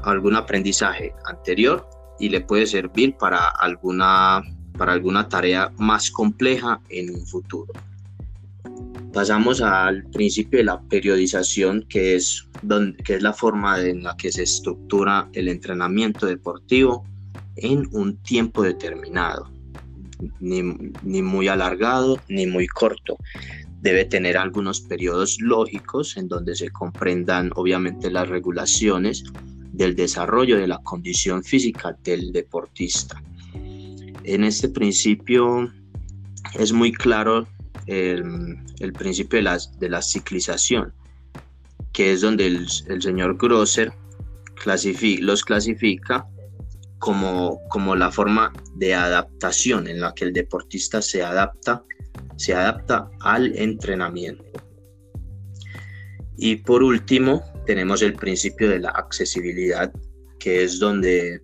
algún 0.05 0.37
aprendizaje 0.37 1.13
anterior 1.25 1.88
y 2.19 2.29
le 2.29 2.41
puede 2.41 2.67
servir 2.67 3.17
para 3.17 3.49
alguna, 3.49 4.43
para 4.77 4.93
alguna 4.93 5.29
tarea 5.29 5.73
más 5.79 6.11
compleja 6.11 6.81
en 6.89 7.15
un 7.15 7.27
futuro. 7.27 7.73
Pasamos 9.13 9.61
al 9.63 10.05
principio 10.11 10.59
de 10.59 10.65
la 10.65 10.81
periodización, 10.83 11.87
que 11.89 12.15
es, 12.15 12.49
donde, 12.63 13.03
que 13.03 13.15
es 13.15 13.23
la 13.23 13.33
forma 13.33 13.81
en 13.81 14.03
la 14.03 14.17
que 14.17 14.31
se 14.31 14.43
estructura 14.43 15.29
el 15.33 15.49
entrenamiento 15.49 16.27
deportivo 16.27 17.05
en 17.57 17.89
un 17.93 18.17
tiempo 18.19 18.63
determinado, 18.63 19.51
ni, 20.41 20.63
ni 21.03 21.23
muy 21.23 21.49
alargado 21.49 22.19
ni 22.29 22.47
muy 22.47 22.67
corto. 22.67 23.17
Debe 23.81 24.05
tener 24.05 24.37
algunos 24.37 24.81
periodos 24.81 25.39
lógicos 25.41 26.17
en 26.17 26.29
donde 26.29 26.55
se 26.55 26.71
comprendan 26.71 27.51
obviamente 27.55 28.11
las 28.11 28.29
regulaciones 28.29 29.25
del 29.79 29.95
desarrollo 29.95 30.59
de 30.59 30.67
la 30.67 30.79
condición 30.83 31.45
física 31.45 31.97
del 32.03 32.33
deportista. 32.33 33.23
En 34.25 34.43
este 34.43 34.69
principio 34.69 35.73
es 36.59 36.73
muy 36.73 36.93
claro 36.93 37.47
el, 37.87 38.93
principio 38.99 39.39
de 39.39 39.89
la, 39.89 40.03
ciclización, 40.03 40.93
que 41.93 42.13
es 42.13 42.21
donde 42.21 42.47
el, 42.47 42.69
señor 43.01 43.39
Grosser 43.39 43.93
los 45.21 45.45
clasifica 45.45 46.27
como, 46.99 47.61
como 47.71 47.95
la 47.95 48.11
forma 48.11 48.53
de 48.75 48.95
adaptación 48.95 49.87
en 49.87 50.01
la 50.01 50.13
que 50.13 50.25
el 50.25 50.33
deportista 50.33 51.01
se 51.01 51.23
adapta, 51.23 51.85
se 52.35 52.53
adapta 52.53 53.09
al 53.21 53.57
entrenamiento. 53.57 54.45
Y 56.37 56.57
por 56.57 56.83
último, 56.83 57.43
tenemos 57.69 58.01
el 58.01 58.15
principio 58.15 58.71
de 58.71 58.79
la 58.79 58.89
accesibilidad, 58.89 59.93
que 60.39 60.65
es 60.65 60.79
donde, 60.79 61.43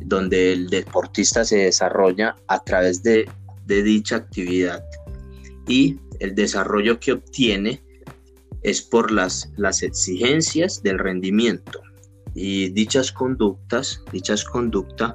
donde 0.00 0.54
el 0.54 0.70
deportista 0.70 1.44
se 1.44 1.58
desarrolla 1.58 2.34
a 2.48 2.64
través 2.64 3.02
de, 3.02 3.28
dicha 3.66 4.16
actividad. 4.16 4.82
Y 5.68 5.98
el 6.18 6.34
desarrollo 6.34 6.98
que 6.98 7.12
obtiene 7.12 7.82
es 8.62 8.80
por 8.80 9.10
las, 9.10 9.52
las 9.58 9.82
exigencias 9.82 10.82
del 10.82 10.98
rendimiento. 10.98 11.82
Y 12.34 12.70
dichas 12.70 13.12
conductas, 13.12 14.02
dichas 14.12 14.42
conductas 14.44 15.14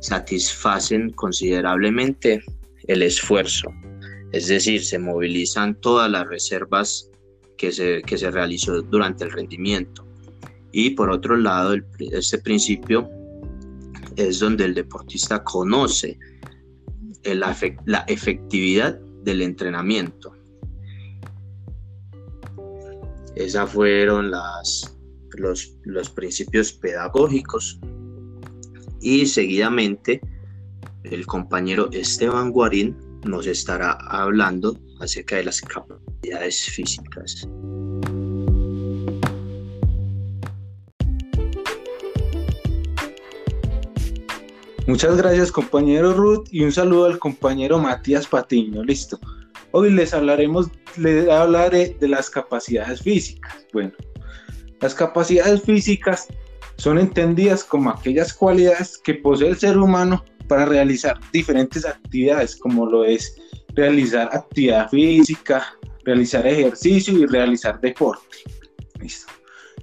satisfacen 0.00 1.08
considerablemente 1.12 2.44
el 2.86 3.02
esfuerzo, 3.02 3.70
es 4.32 4.48
decir, 4.48 4.84
se 4.84 4.98
movilizan 4.98 5.74
todas 5.80 6.10
las 6.10 6.28
reservas 6.28 7.10
que 7.56 7.72
se, 7.72 8.02
que 8.02 8.18
se 8.18 8.30
realizó 8.30 8.82
durante 8.82 9.24
el 9.24 9.32
rendimiento. 9.32 10.06
Y 10.72 10.90
por 10.90 11.10
otro 11.10 11.36
lado, 11.36 11.74
este 11.98 12.38
principio 12.38 13.08
es 14.16 14.40
donde 14.40 14.64
el 14.64 14.74
deportista 14.74 15.42
conoce 15.42 16.18
la, 17.24 17.56
la 17.86 17.98
efectividad 18.08 18.98
del 19.22 19.42
entrenamiento. 19.42 20.32
Esos 23.34 23.70
fueron 23.70 24.30
las, 24.30 24.96
los, 25.36 25.76
los 25.84 26.10
principios 26.10 26.72
pedagógicos. 26.72 27.78
Y 29.00 29.26
seguidamente 29.26 30.20
el 31.04 31.26
compañero 31.26 31.90
Esteban 31.92 32.50
Guarín 32.50 32.96
nos 33.24 33.46
estará 33.46 33.92
hablando 33.92 34.78
acerca 35.00 35.36
de 35.36 35.44
las 35.44 35.60
capacidades 35.60 36.64
físicas. 36.64 37.48
Muchas 44.86 45.16
gracias 45.16 45.50
compañero 45.50 46.12
Ruth 46.12 46.46
y 46.52 46.62
un 46.62 46.70
saludo 46.70 47.06
al 47.06 47.18
compañero 47.18 47.78
Matías 47.78 48.28
Patiño, 48.28 48.84
listo. 48.84 49.18
Hoy 49.72 49.90
les 49.90 50.14
hablaremos, 50.14 50.68
les 50.96 51.28
hablaré 51.28 51.96
de 51.98 52.06
las 52.06 52.30
capacidades 52.30 53.02
físicas. 53.02 53.66
Bueno, 53.72 53.92
las 54.80 54.94
capacidades 54.94 55.62
físicas 55.62 56.28
son 56.76 56.98
entendidas 56.98 57.64
como 57.64 57.90
aquellas 57.90 58.32
cualidades 58.32 58.96
que 58.98 59.14
posee 59.14 59.48
el 59.48 59.56
ser 59.56 59.76
humano 59.76 60.24
para 60.46 60.66
realizar 60.66 61.18
diferentes 61.32 61.84
actividades, 61.84 62.54
como 62.54 62.86
lo 62.86 63.04
es 63.04 63.36
realizar 63.76 64.28
actividad 64.32 64.88
física, 64.88 65.76
realizar 66.04 66.46
ejercicio 66.46 67.16
y 67.18 67.26
realizar 67.26 67.80
deporte. 67.80 68.38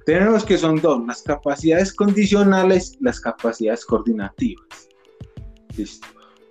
Tenemos 0.06 0.44
que 0.44 0.58
son 0.58 0.82
dos, 0.82 1.06
las 1.08 1.22
capacidades 1.22 1.94
condicionales 1.94 2.98
y 3.00 3.04
las 3.04 3.22
capacidades 3.22 3.86
coordinativas. 3.86 4.90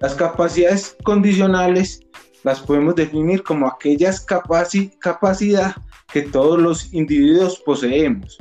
Las 0.00 0.14
capacidades 0.14 0.96
condicionales 1.04 2.00
las 2.44 2.60
podemos 2.60 2.94
definir 2.94 3.42
como 3.42 3.68
aquellas 3.68 4.20
capacidades 4.20 5.74
que 6.12 6.22
todos 6.22 6.60
los 6.60 6.92
individuos 6.92 7.60
poseemos, 7.64 8.38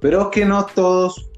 pero 0.00 0.30
que 0.30 0.44
no 0.44 0.64
todos 0.74 1.30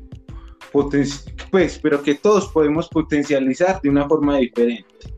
pues, 1.50 1.78
pero 1.82 2.02
que 2.02 2.14
todos 2.14 2.48
podemos 2.48 2.88
potencializar 2.88 3.80
de 3.80 3.88
una 3.88 4.06
forma 4.06 4.36
diferente. 4.36 5.17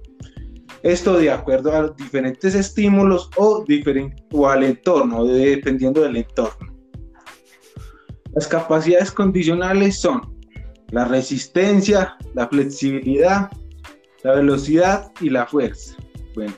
Esto 0.83 1.19
de 1.19 1.31
acuerdo 1.31 1.75
a 1.75 1.89
diferentes 1.91 2.55
estímulos 2.55 3.31
o, 3.37 3.65
o 4.33 4.49
al 4.49 4.63
entorno, 4.65 5.25
dependiendo 5.25 6.01
del 6.03 6.17
entorno. 6.17 6.75
Las 8.35 8.47
capacidades 8.47 9.11
condicionales 9.11 10.01
son 10.01 10.37
la 10.91 11.05
resistencia, 11.05 12.17
la 12.35 12.49
flexibilidad, 12.49 13.51
la 14.23 14.35
velocidad 14.35 15.13
y 15.21 15.31
la 15.31 15.47
fuerza. 15.47 15.97
Bueno, 16.35 16.55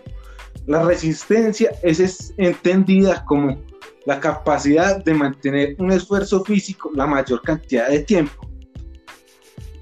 la 0.66 0.82
resistencia 0.82 1.70
es, 1.82 2.34
entendida 2.36 3.24
como 3.24 3.60
la 4.06 4.20
capacidad 4.20 5.02
de 5.04 5.14
mantener 5.14 5.76
un 5.78 5.92
esfuerzo 5.92 6.44
físico 6.44 6.90
la 6.94 7.06
mayor 7.06 7.40
cantidad 7.42 7.88
de 7.88 8.00
tiempo. 8.00 8.48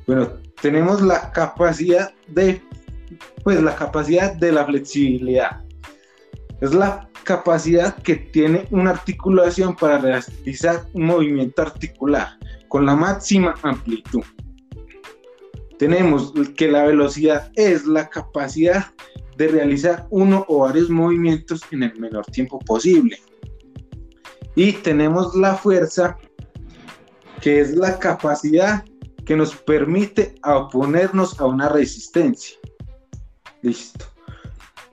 Bueno, 0.06 0.32
tenemos 0.60 1.00
la 1.00 1.30
capacidad 1.32 2.12
de, 2.28 2.62
pues 3.44 3.62
la 3.62 3.74
capacidad 3.74 4.34
de 4.34 4.52
la 4.52 4.64
flexibilidad. 4.64 5.62
Es 6.60 6.74
la 6.74 7.08
capacidad 7.24 7.96
que 8.02 8.16
tiene 8.16 8.66
una 8.70 8.90
articulación 8.90 9.76
para 9.76 9.98
realizar 9.98 10.86
un 10.92 11.06
movimiento 11.06 11.62
articular 11.62 12.38
con 12.68 12.86
la 12.86 12.94
máxima 12.94 13.54
amplitud. 13.62 14.22
Tenemos 15.78 16.32
que 16.56 16.68
la 16.68 16.84
velocidad 16.84 17.50
es 17.54 17.86
la 17.86 18.08
capacidad 18.08 18.86
de 19.36 19.48
realizar 19.48 20.06
uno 20.10 20.44
o 20.48 20.58
varios 20.60 20.90
movimientos 20.90 21.62
en 21.70 21.84
el 21.84 21.98
menor 21.98 22.26
tiempo 22.26 22.58
posible. 22.58 23.18
Y 24.54 24.72
tenemos 24.72 25.34
la 25.34 25.54
fuerza, 25.54 26.18
que 27.40 27.60
es 27.60 27.74
la 27.74 27.98
capacidad 27.98 28.84
que 29.24 29.36
nos 29.36 29.54
permite 29.54 30.34
oponernos 30.44 31.40
a 31.40 31.46
una 31.46 31.68
resistencia. 31.68 32.58
Listo. 33.62 34.06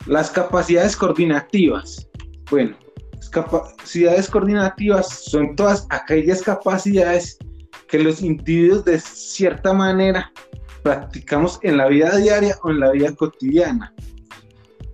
Las 0.05 0.31
capacidades 0.31 0.95
coordinativas. 0.95 2.07
Bueno, 2.49 2.75
las 3.13 3.29
capacidades 3.29 4.29
coordinativas 4.29 5.07
son 5.25 5.55
todas 5.55 5.85
aquellas 5.89 6.41
capacidades 6.41 7.37
que 7.87 7.99
los 7.99 8.21
individuos 8.21 8.85
de 8.85 8.99
cierta 8.99 9.73
manera 9.73 10.31
practicamos 10.83 11.59
en 11.63 11.77
la 11.77 11.87
vida 11.87 12.15
diaria 12.17 12.57
o 12.63 12.69
en 12.69 12.79
la 12.79 12.91
vida 12.91 13.13
cotidiana 13.15 13.93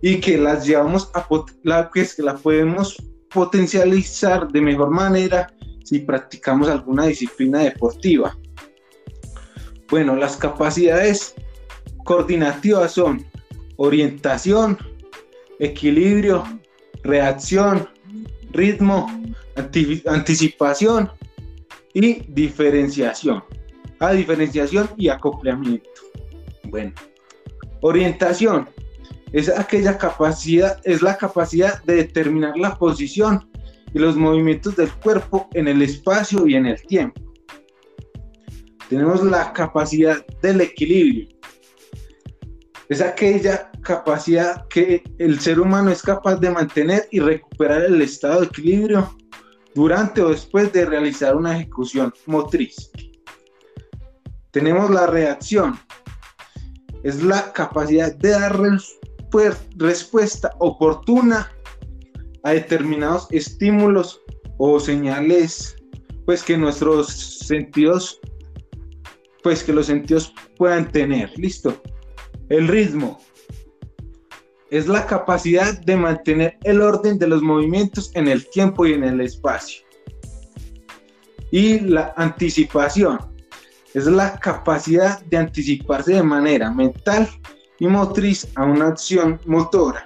y 0.01 0.20
que 0.20 0.38
las 0.38 0.65
llevamos 0.65 1.10
a 1.13 1.25
la, 1.63 2.38
podemos 2.42 2.98
potencializar 3.30 4.48
de 4.50 4.62
mejor 4.62 4.89
manera 4.89 5.51
si 5.84 6.00
practicamos 6.00 6.68
alguna 6.70 7.06
disciplina 7.06 7.60
deportiva. 7.60 8.36
Bueno, 9.89 10.15
las 10.15 10.38
capacidades 10.38 11.36
coordinativas 12.03 12.92
son 12.92 13.25
orientación, 13.77 14.77
equilibrio, 15.60 16.44
reacción, 17.03 17.89
ritmo, 18.51 19.08
anticipación 20.06 21.12
y 21.94 22.24
diferenciación. 22.32 23.44
A 24.00 24.12
diferenciación 24.13 24.89
y 24.98 25.10
acoplamiento. 25.10 25.89
Bueno, 26.65 26.94
orientación 27.82 28.68
es 29.32 29.50
aquella 29.50 29.98
capacidad, 29.98 30.80
es 30.84 31.01
la 31.01 31.18
capacidad 31.18 31.84
de 31.84 31.96
determinar 31.96 32.58
la 32.58 32.77
posición 32.77 33.50
y 33.94 34.00
los 34.00 34.15
movimientos 34.15 34.75
del 34.75 34.92
cuerpo 34.92 35.48
en 35.53 35.68
el 35.68 35.82
espacio 35.82 36.48
y 36.48 36.56
en 36.56 36.65
el 36.65 36.82
tiempo. 36.84 37.22
Tenemos 38.89 39.24
la 39.24 39.53
capacidad 39.53 40.25
del 40.42 40.62
equilibrio. 40.62 41.33
Es 42.90 43.02
aquella 43.02 43.72
capacidad 43.82 44.68
que 44.68 45.04
el 45.18 45.40
ser 45.40 45.60
humano 45.60 45.90
es 45.90 46.02
capaz 46.02 46.36
de 46.38 46.50
mantener 46.50 47.08
y 47.12 47.20
recuperar 47.20 47.84
el 47.84 48.02
estado 48.02 48.42
de 48.42 48.48
equilibrio 48.48 49.16
durante 49.74 50.22
o 50.22 50.30
después 50.30 50.72
de 50.74 50.86
realizar 50.86 51.36
una 51.36 51.56
ejecución 51.56 52.13
motriz. 52.25 52.92
Tenemos 54.52 54.90
la 54.90 55.08
reacción. 55.08 55.80
Es 57.04 57.24
la 57.24 57.52
capacidad 57.54 58.16
de 58.16 58.30
dar 58.30 58.60
respuesta 59.78 60.52
oportuna 60.60 61.52
a 62.44 62.52
determinados 62.52 63.28
estímulos 63.32 64.22
o 64.58 64.80
señales, 64.80 65.75
pues 66.25 66.43
que 66.43 66.58
nuestros 66.58 67.39
sentidos, 67.39 68.19
pues 69.41 69.63
que 69.63 69.74
los 69.74 69.88
sentidos 69.88 70.34
puedan 70.58 70.91
tener. 70.91 71.32
Listo. 71.38 71.82
El 72.49 72.67
ritmo 72.67 73.19
es 74.69 74.88
la 74.88 75.06
capacidad 75.06 75.79
de 75.82 75.95
mantener 75.95 76.58
el 76.63 76.82
orden 76.82 77.17
de 77.17 77.27
los 77.27 77.41
movimientos 77.41 78.12
en 78.15 78.27
el 78.27 78.49
tiempo 78.49 78.86
y 78.86 78.93
en 78.93 79.03
el 79.03 79.21
espacio. 79.21 79.84
Y 81.51 81.79
la 81.79 82.13
anticipación 82.17 83.19
es 83.93 84.08
la 84.08 84.38
capacidad 84.39 85.21
de 85.25 85.38
anticiparse 85.38 86.13
de 86.13 86.23
manera 86.23 86.71
mental 86.71 87.29
y 87.79 87.88
motriz 87.88 88.47
a 88.56 88.65
una 88.65 88.88
acción 88.88 89.39
motora. 89.45 90.06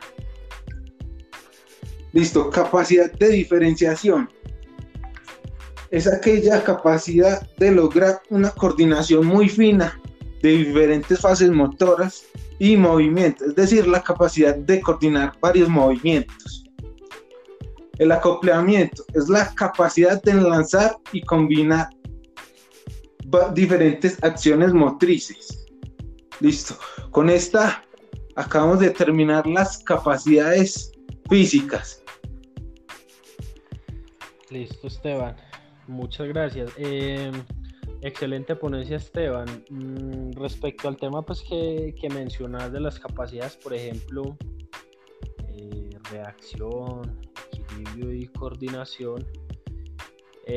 Listo, 2.11 2.49
capacidad 2.49 3.11
de 3.13 3.29
diferenciación. 3.29 4.29
Es 5.89 6.05
aquella 6.07 6.63
capacidad 6.63 7.47
de 7.57 7.71
lograr 7.71 8.21
una 8.29 8.51
coordinación 8.51 9.25
muy 9.25 9.47
fina 9.47 9.99
de 10.41 10.49
diferentes 10.49 11.19
fases 11.19 11.49
motoras 11.49 12.25
y 12.59 12.77
movimientos, 12.77 13.49
es 13.49 13.55
decir, 13.55 13.87
la 13.87 14.01
capacidad 14.01 14.55
de 14.55 14.81
coordinar 14.81 15.33
varios 15.41 15.69
movimientos. 15.69 16.63
El 17.99 18.11
acoplamiento 18.11 19.03
es 19.13 19.27
la 19.27 19.53
capacidad 19.55 20.21
de 20.21 20.35
lanzar 20.35 20.97
y 21.11 21.21
combinar 21.21 21.89
diferentes 23.53 24.23
acciones 24.23 24.73
motrices. 24.73 25.65
Listo. 26.39 26.77
Con 27.11 27.29
esta 27.29 27.83
acabamos 28.35 28.79
de 28.79 28.91
terminar 28.91 29.47
las 29.47 29.79
capacidades 29.79 30.91
físicas. 31.27 32.03
Listo, 34.49 34.87
Esteban. 34.87 35.35
Muchas 35.87 36.27
gracias. 36.27 36.71
Eh, 36.77 37.31
excelente 38.01 38.55
ponencia, 38.55 38.97
Esteban. 38.97 39.47
Mm, 39.69 40.31
respecto 40.33 40.87
al 40.87 40.97
tema 40.97 41.25
pues, 41.25 41.41
que, 41.41 41.95
que 41.99 42.09
mencionas 42.09 42.71
de 42.71 42.79
las 42.79 42.99
capacidades, 42.99 43.55
por 43.57 43.73
ejemplo, 43.73 44.37
eh, 45.49 45.89
reacción, 46.11 47.19
equilibrio 47.53 48.13
y 48.13 48.27
coordinación, 48.27 49.25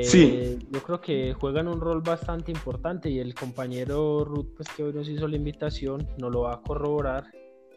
sí. 0.03 0.31
Eh, 0.33 0.59
yo 0.70 0.83
creo 0.83 1.00
que 1.00 1.35
juegan 1.35 1.68
un 1.68 1.81
rol 1.81 2.00
bastante 2.00 2.53
importante 2.53 3.11
y 3.11 3.18
el 3.18 3.35
compañero 3.35 4.24
Ruth, 4.24 4.55
pues 4.57 4.68
que 4.76 4.85
hoy 4.85 4.92
nos 4.92 5.09
hizo 5.09 5.26
la 5.26 5.37
invitación, 5.37 6.07
nos 6.18 6.31
lo 6.31 6.42
va 6.42 6.55
a 6.55 6.62
corroborar 6.62 7.24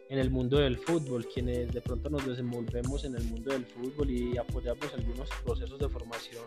en 0.08 0.18
el 0.18 0.30
mundo 0.30 0.58
del 0.58 0.76
fútbol, 0.78 1.26
quienes 1.26 1.72
de 1.72 1.80
pronto 1.80 2.10
nos 2.10 2.26
desenvolvemos 2.26 3.04
en 3.04 3.16
el 3.16 3.24
mundo 3.24 3.52
del 3.52 3.64
fútbol 3.64 4.10
y 4.10 4.36
apoyamos 4.36 4.92
algunos 4.94 5.28
procesos 5.44 5.78
de 5.78 5.88
formación 5.88 6.44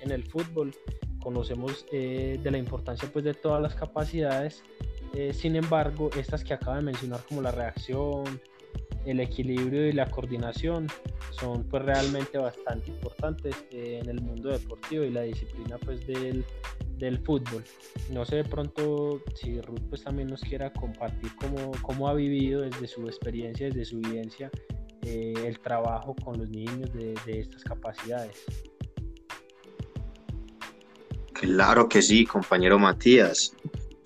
en 0.00 0.10
el 0.10 0.24
fútbol. 0.24 0.74
Conocemos 1.22 1.86
eh, 1.92 2.38
de 2.42 2.50
la 2.50 2.58
importancia 2.58 3.08
pues 3.12 3.24
de 3.24 3.34
todas 3.34 3.60
las 3.60 3.74
capacidades, 3.74 4.62
eh, 5.14 5.32
sin 5.32 5.56
embargo, 5.56 6.10
estas 6.16 6.44
que 6.44 6.54
acaba 6.54 6.76
de 6.76 6.82
mencionar 6.82 7.20
como 7.28 7.42
la 7.42 7.50
reacción, 7.50 8.24
el 9.04 9.20
equilibrio 9.20 9.88
y 9.88 9.92
la 9.92 10.06
coordinación 10.06 10.86
son 11.30 11.64
pues 11.64 11.82
realmente 11.82 12.36
bastante 12.36 12.90
importantes 12.90 13.56
en 13.70 14.08
el 14.08 14.20
mundo 14.20 14.50
deportivo 14.50 15.04
y 15.04 15.10
la 15.10 15.22
disciplina 15.22 15.78
pues 15.78 16.06
del, 16.06 16.44
del 16.98 17.18
fútbol. 17.18 17.64
No 18.10 18.24
sé 18.24 18.36
de 18.36 18.44
pronto 18.44 19.22
si 19.34 19.60
Ruth 19.60 19.80
pues 19.88 20.04
también 20.04 20.28
nos 20.28 20.42
quiera 20.42 20.72
compartir 20.72 21.30
cómo, 21.36 21.72
cómo 21.82 22.08
ha 22.08 22.14
vivido 22.14 22.62
desde 22.62 22.86
su 22.86 23.06
experiencia, 23.06 23.68
desde 23.68 23.84
su 23.84 23.98
vivencia, 23.98 24.50
eh, 25.02 25.32
el 25.46 25.58
trabajo 25.60 26.14
con 26.22 26.38
los 26.38 26.50
niños 26.50 26.92
de, 26.92 27.14
de, 27.24 27.40
estas 27.40 27.64
capacidades. 27.64 28.44
Claro 31.40 31.88
que 31.88 32.02
sí, 32.02 32.24
compañero 32.26 32.78
Matías. 32.78 33.54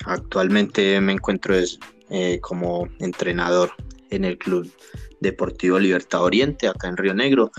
Actualmente 0.05 1.01
me 1.01 1.13
encuentro 1.13 1.55
eh, 2.11 2.39
como 2.41 2.89
entrenador 2.99 3.73
en 4.11 4.27
el 4.27 4.37
Club 4.37 4.71
Deportivo 5.21 5.79
Libertad 5.79 6.25
Oriente, 6.25 6.69
acá 6.69 6.89
en 6.89 6.97
Río 6.99 7.15
Negro, 7.15 7.51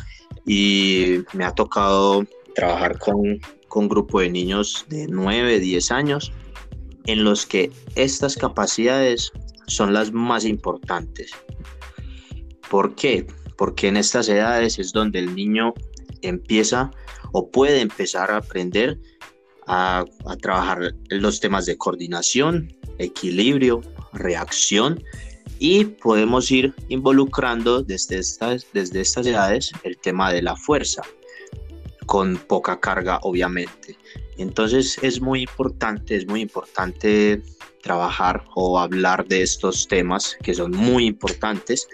y 0.46 1.24
me 1.34 1.44
ha 1.44 1.52
tocado 1.54 2.24
trabajar 2.54 3.00
con, 3.00 3.40
con 3.68 3.84
un 3.84 3.90
grupo 3.90 4.20
de 4.20 4.30
niños 4.30 4.86
de 4.90 5.08
9, 5.08 5.60
10 5.60 5.92
años, 5.92 6.32
en 7.06 7.24
los 7.24 7.48
que 7.48 7.72
estas 7.96 8.36
capacidades 8.36 9.32
son 9.66 9.92
las 9.92 10.12
más 10.12 10.46
importantes. 10.46 11.32
¿Por 12.70 12.94
qué? 12.94 13.26
Porque 13.58 13.88
en 13.88 13.98
estas 13.98 14.30
edades 14.30 14.78
es 14.78 14.92
donde 14.92 15.18
el 15.20 15.36
niño 15.36 15.74
empieza 16.22 16.92
o 17.32 17.50
puede 17.50 17.82
empezar 17.82 18.30
a 18.30 18.38
aprender 18.38 19.00
a, 19.68 20.06
trabajar 20.42 20.94
los 21.10 21.40
temas 21.40 21.66
de 21.66 21.78
coordinación, 21.78 22.74
equilibrio, 22.98 23.82
reacción 24.14 25.04
y 25.60 25.86
podemos 25.86 26.52
ir 26.52 26.74
involucrando 26.90 27.82
desde 27.82 28.20
estas, 28.20 28.68
desde 28.74 29.02
estas 29.02 29.26
edades 29.26 29.72
el 29.84 29.98
tema 29.98 30.32
de 30.32 30.42
la 30.42 30.56
fuerza, 30.56 31.02
con 32.06 32.38
poca 32.38 32.80
carga 32.80 33.20
obviamente. 33.24 33.98
Entonces 34.38 34.98
es 35.02 35.22
muy 35.22 35.42
importante, 35.42 36.16
es 36.16 36.28
muy 36.28 36.42
importante 36.42 37.42
trabajar 37.82 38.46
o 38.56 38.80
hablar 38.80 39.28
de 39.28 39.42
estos 39.42 39.88
temas 39.88 40.38
que 40.42 40.54
son 40.54 40.72
muy 40.72 41.06
importantes, 41.06 41.88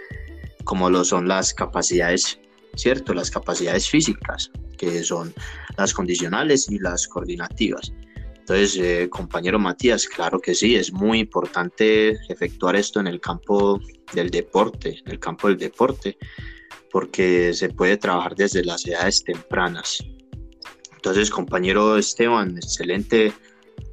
como 0.64 0.90
lo 0.90 1.04
son 1.04 1.28
las 1.28 1.54
capacidades, 1.54 2.40
¿cierto? 2.76 3.14
Las 3.14 3.32
capacidades 3.32 3.90
físicas, 3.90 4.52
que 4.78 5.04
son 5.04 5.34
las 5.80 5.94
condicionales 5.94 6.70
y 6.70 6.80
las 6.80 7.08
coordinativas. 7.08 7.94
Entonces, 8.39 8.78
eh, 8.78 9.10
compañero 9.10 9.60
Matías, 9.60 10.08
claro 10.08 10.39
que 10.39 10.56
sí, 10.56 10.76
es 10.76 10.92
muy 10.92 11.20
importante 11.20 12.18
efectuar 12.30 12.76
esto 12.76 13.00
en 13.00 13.08
el 13.08 13.22
campo 13.22 13.80
del 14.13 14.30
deporte, 14.30 14.98
en 15.06 15.12
el 15.12 15.20
campo 15.20 15.48
del 15.48 15.58
deporte, 15.58 16.18
porque 16.92 17.54
se 17.54 17.70
puede 17.70 17.98
trabajar 17.98 18.36
desde 18.36 18.63
las 18.63 18.86
edades 18.88 19.24
tempranas. 19.24 20.04
Entonces, 20.96 21.30
compañero 21.30 21.98
Esteban, 21.98 22.58
excelente 22.58 23.32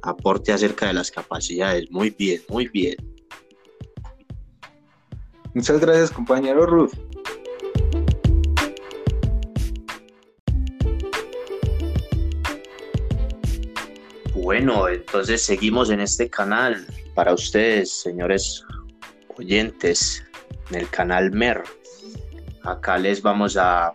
aporte 0.01 0.51
acerca 0.51 0.87
de 0.87 0.93
las 0.93 1.11
capacidades. 1.11 1.89
Muy 1.91 2.09
bien, 2.09 2.41
muy 2.49 2.67
bien. 2.67 2.95
Muchas 5.53 5.79
gracias, 5.79 6.11
compañero 6.11 6.65
Ruth. 6.65 7.06
Bueno, 14.47 14.87
entonces 14.87 15.41
seguimos 15.41 15.89
en 15.89 15.99
este 15.99 16.29
canal 16.29 16.87
para 17.13 17.33
ustedes, 17.33 17.91
señores 17.99 18.63
oyentes, 19.35 20.23
en 20.69 20.77
el 20.77 20.89
canal 20.89 21.31
MER. 21.31 21.63
Acá 22.63 22.97
les 22.97 23.21
vamos 23.21 23.57
a 23.57 23.91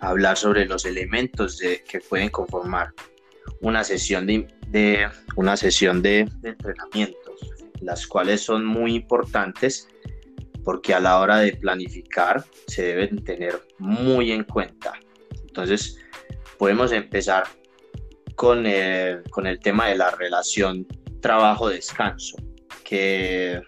hablar 0.00 0.36
sobre 0.36 0.66
los 0.66 0.84
elementos 0.86 1.58
de, 1.58 1.84
que 1.88 2.00
pueden 2.00 2.30
conformar 2.30 2.94
una 3.60 3.84
sesión 3.84 4.26
de, 4.26 5.08
una 5.36 5.56
sesión 5.56 6.02
de, 6.02 6.28
de 6.40 6.48
entrenamientos, 6.48 7.38
las 7.80 8.08
cuales 8.08 8.40
son 8.40 8.64
muy 8.64 8.96
importantes 8.96 9.88
porque 10.64 10.94
a 10.94 10.98
la 10.98 11.20
hora 11.20 11.36
de 11.36 11.52
planificar 11.52 12.44
se 12.66 12.82
deben 12.86 13.22
tener 13.22 13.62
muy 13.78 14.32
en 14.32 14.42
cuenta. 14.42 14.94
Entonces, 15.46 16.00
podemos 16.58 16.90
empezar 16.90 17.44
con 18.42 18.66
el, 18.66 19.22
con 19.30 19.46
el 19.46 19.60
tema 19.60 19.86
de 19.86 19.96
la 19.96 20.10
relación 20.10 20.84
trabajo-descanso, 21.20 22.36
que 22.82 23.62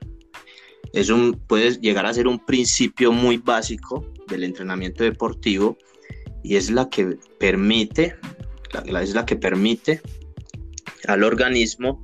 es 0.93 1.11
un, 1.11 1.35
puede 1.47 1.79
llegar 1.79 2.07
a 2.07 2.13
ser 2.13 2.27
un 2.27 2.45
principio 2.45 3.13
muy 3.13 3.37
básico 3.37 4.05
del 4.27 4.43
entrenamiento 4.43 5.05
deportivo 5.05 5.79
y 6.43 6.57
es 6.57 6.73
la 6.73 6.89
que 6.89 7.17
permite, 7.39 8.17
la, 8.85 9.01
es 9.01 9.15
la 9.15 9.25
que 9.25 9.37
permite 9.37 10.03
al 11.07 11.23
organismo 11.23 12.03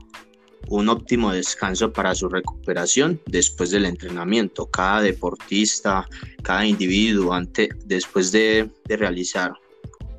un 0.69 0.89
óptimo 0.91 1.33
descanso 1.33 1.93
para 1.93 2.15
su 2.15 2.29
recuperación 2.29 3.21
después 3.27 3.73
del 3.73 3.85
entrenamiento. 3.85 4.71
Cada 4.71 5.03
deportista, 5.03 6.07
cada 6.45 6.65
individuo, 6.65 7.33
ante, 7.33 7.71
después 7.85 8.31
de, 8.31 8.71
de 8.85 8.97
realizar 8.97 9.55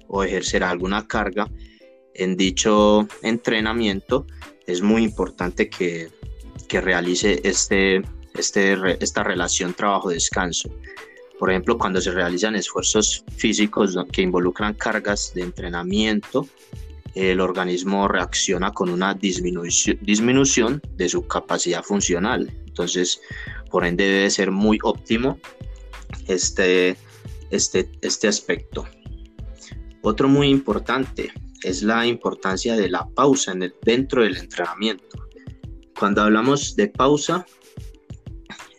o 0.10 0.26
ejercer 0.26 0.66
alguna 0.66 1.08
carga, 1.08 1.50
en 2.16 2.38
dicho 2.38 3.08
entrenamiento 3.22 4.26
es 4.68 4.82
muy 4.82 5.04
importante 5.04 5.70
que, 5.70 6.10
realice 6.70 7.42
este, 7.44 8.02
este, 8.34 8.78
esta 9.04 9.24
relación 9.24 9.74
trabajo-descanso. 9.74 10.70
Por 11.38 11.50
ejemplo, 11.50 11.78
cuando 11.78 12.00
se 12.00 12.12
realizan 12.12 12.56
esfuerzos 12.56 13.26
físicos 13.36 13.98
que 14.14 14.22
involucran 14.22 14.76
cargas 14.76 15.34
de 15.36 15.42
entrenamiento, 15.42 16.48
el 17.14 17.42
organismo 17.42 18.08
reacciona 18.08 18.72
con 18.72 18.90
una 18.90 19.14
disminución, 19.14 19.98
disminución 20.02 20.82
de 20.96 21.10
su 21.10 21.28
capacidad 21.28 21.84
funcional. 21.84 22.50
Entonces, 22.68 23.20
por 23.70 23.86
ende, 23.86 24.06
debe 24.06 24.30
ser 24.30 24.52
muy 24.52 24.80
óptimo 24.84 25.40
este, 26.28 26.96
este, 27.50 27.90
este 28.02 28.28
aspecto. 28.28 28.86
Otro 30.02 30.28
muy 30.28 30.48
importante, 30.48 31.32
es 31.64 31.84
la 31.84 32.06
importancia 32.06 32.76
de 32.76 32.90
la 32.90 33.08
pausa 33.16 33.52
en 33.52 33.64
el, 33.64 33.76
dentro 33.84 34.24
del 34.24 34.38
entrenamiento. 34.38 35.06
Cuando 35.98 36.22
hablamos 36.22 36.76
de 36.76 36.88
pausa, 36.88 37.46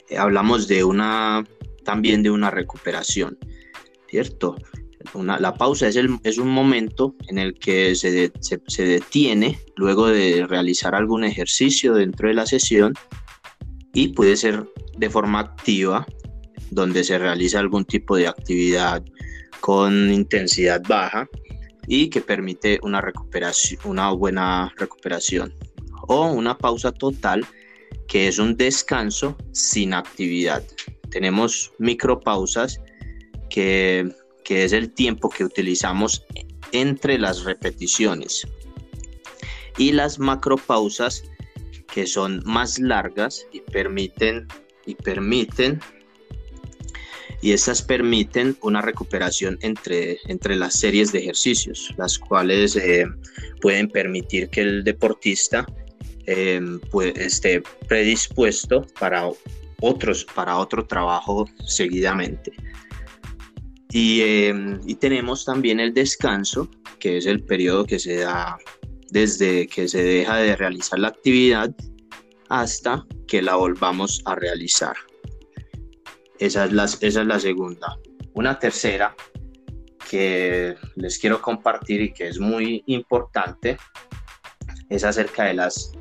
eh, 0.09 0.19
hablamos 0.19 0.69
de 0.69 0.85
una, 0.85 1.45
también 1.85 2.23
de 2.23 2.31
una 2.31 2.51
recuperación, 2.51 3.39
¿cierto? 4.09 4.57
la 5.15 5.55
pausa 5.55 5.89
es, 5.89 5.97
el, 5.97 6.19
es, 6.23 6.39
un 6.39 6.49
momento 6.49 7.17
en 7.29 7.39
el 7.39 7.55
que 7.55 7.95
se, 7.97 8.33
se, 8.41 8.85
detiene 8.85 9.59
luego 9.75 10.07
de 10.07 10.47
realizar 10.47 10.95
algún 10.95 11.25
ejercicio 11.25 11.95
dentro 11.95 12.29
de 12.29 12.35
la 12.35 12.47
sesión 12.47 12.95
y 13.93 14.09
puede 14.09 14.37
ser 14.37 14.65
de 14.97 15.11
forma 15.11 15.41
activa, 15.41 16.07
donde 16.71 17.03
se 17.03 17.19
realiza 17.19 17.59
algún 17.59 17.85
tipo 17.85 18.17
de 18.17 18.29
actividad 18.29 19.05
con 19.61 20.13
intensidad 20.13 20.83
baja 20.89 21.29
y 21.95 22.09
que 22.09 22.23
permite 22.23 22.81
una 22.83 23.03
recuperación, 23.03 23.79
una 23.85 24.13
buena 24.13 24.73
recuperación. 24.79 25.55
O 26.09 26.33
una 26.33 26.57
pausa 26.57 26.91
total, 26.91 27.45
que 28.09 28.29
es 28.29 28.39
un 28.39 28.57
descanso 28.57 29.37
sin 29.53 29.93
actividad. 29.93 30.65
Tenemos 31.11 31.71
micropausas, 31.79 32.81
que, 33.51 34.11
que 34.43 34.65
es 34.65 34.73
el 34.73 34.91
tiempo 34.95 35.29
que 35.29 35.45
utilizamos 35.45 36.25
entre 36.73 37.19
las 37.19 37.45
repeticiones. 37.45 38.47
Y 39.77 39.93
las 39.93 40.19
macropausas, 40.19 41.25
que 41.93 42.07
son 42.07 42.43
más 42.47 42.79
largas 42.79 43.47
y 43.53 43.61
permiten, 43.61 44.49
y 44.87 44.95
permiten 44.95 45.79
y 47.43 47.53
estas 47.53 47.83
permiten 47.83 48.57
una 48.63 48.81
recuperación 48.81 49.59
entre, 49.63 50.19
entre 50.29 50.55
las 50.55 50.79
series 50.79 51.11
de 51.11 51.19
ejercicios, 51.19 51.93
las 51.99 52.17
cuales 52.17 52.77
eh, 52.77 53.05
pueden 53.61 53.89
permitir 53.89 54.49
que 54.49 54.61
el 54.61 54.85
deportista 54.85 55.67
eh, 56.27 56.61
esté 57.17 57.63
predispuesto 57.89 58.87
para, 58.99 59.29
otros, 59.81 60.25
para 60.25 60.57
otro 60.57 60.87
trabajo 60.87 61.45
seguidamente. 61.67 62.53
Y, 63.91 64.21
eh, 64.21 64.79
y 64.87 64.95
tenemos 64.95 65.45
también 65.45 65.81
el 65.81 65.93
descanso, 65.93 66.71
que 67.01 67.19
es 67.19 67.27
el 67.27 67.43
periodo 67.43 67.85
que 67.85 67.99
se 67.99 68.19
da 68.19 68.57
desde 69.11 69.67
que 69.67 69.89
se 69.89 70.03
deja 70.03 70.37
de 70.37 70.55
realizar 70.57 70.99
la 71.01 71.09
actividad 71.09 71.75
hasta 72.49 73.05
que 73.27 73.43
la 73.43 73.57
volvamos 73.57 74.23
a 74.27 74.37
realizar. 74.37 74.95
Esa 76.43 76.65
es, 76.65 76.73
la, 76.73 76.85
esa 76.87 77.07
es 77.21 77.27
la 77.27 77.39
segunda. 77.39 77.97
Una 78.35 78.59
tercera 78.59 79.15
que 80.11 80.75
les 80.97 81.17
quiero 81.21 81.41
compartir 81.41 82.01
y 82.01 82.13
que 82.13 82.27
es 82.27 82.41
muy 82.41 82.83
importante 82.87 83.77
es 84.89 85.05
acerca 85.05 85.45
de 85.45 85.55
las 85.55 85.93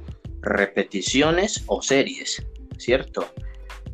repeticiones 0.42 1.64
o 1.68 1.84
series, 1.84 2.44
¿cierto? 2.80 3.32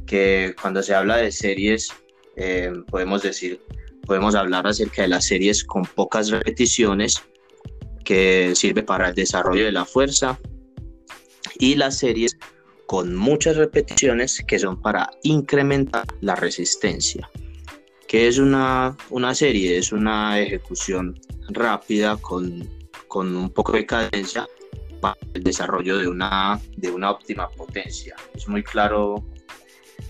Que 0.05 0.55
cuando 0.61 0.81
se 0.81 0.95
habla 0.95 1.17
de 1.17 1.33
series 1.33 1.91
eh, 2.37 2.71
podemos 2.89 3.23
decir, 3.23 3.61
podemos 4.05 4.33
hablar 4.33 4.67
acerca 4.67 5.01
de 5.01 5.09
las 5.09 5.25
series 5.25 5.65
con 5.65 5.83
pocas 5.83 6.29
repeticiones 6.29 7.21
que 8.05 8.53
sirve 8.55 8.83
para 8.83 9.09
el 9.09 9.15
desarrollo 9.15 9.65
de 9.65 9.73
la 9.73 9.83
fuerza 9.83 10.39
y 11.59 11.75
las 11.75 11.97
series 11.97 12.37
con 12.87 13.15
muchas 13.15 13.57
repeticiones 13.57 14.41
que 14.47 14.57
son 14.57 14.81
para 14.81 15.11
incrementar 15.23 16.05
la 16.21 16.35
resistencia. 16.35 17.29
que 18.07 18.29
es 18.29 18.37
una, 18.39 18.95
una 19.09 19.35
serie? 19.35 19.77
Es 19.77 19.91
una 19.91 20.39
ejecución 20.39 21.19
rápida 21.49 22.15
con, 22.15 22.67
con 23.09 23.35
un 23.35 23.49
poco 23.49 23.73
de 23.73 23.85
cadencia 23.85 24.47
para 25.01 25.17
el 25.33 25.43
desarrollo 25.43 25.97
de 25.97 26.07
una, 26.07 26.61
de 26.77 26.89
una 26.89 27.11
óptima 27.11 27.49
potencia. 27.49 28.15
Es 28.33 28.47
muy 28.47 28.63
claro 28.63 29.25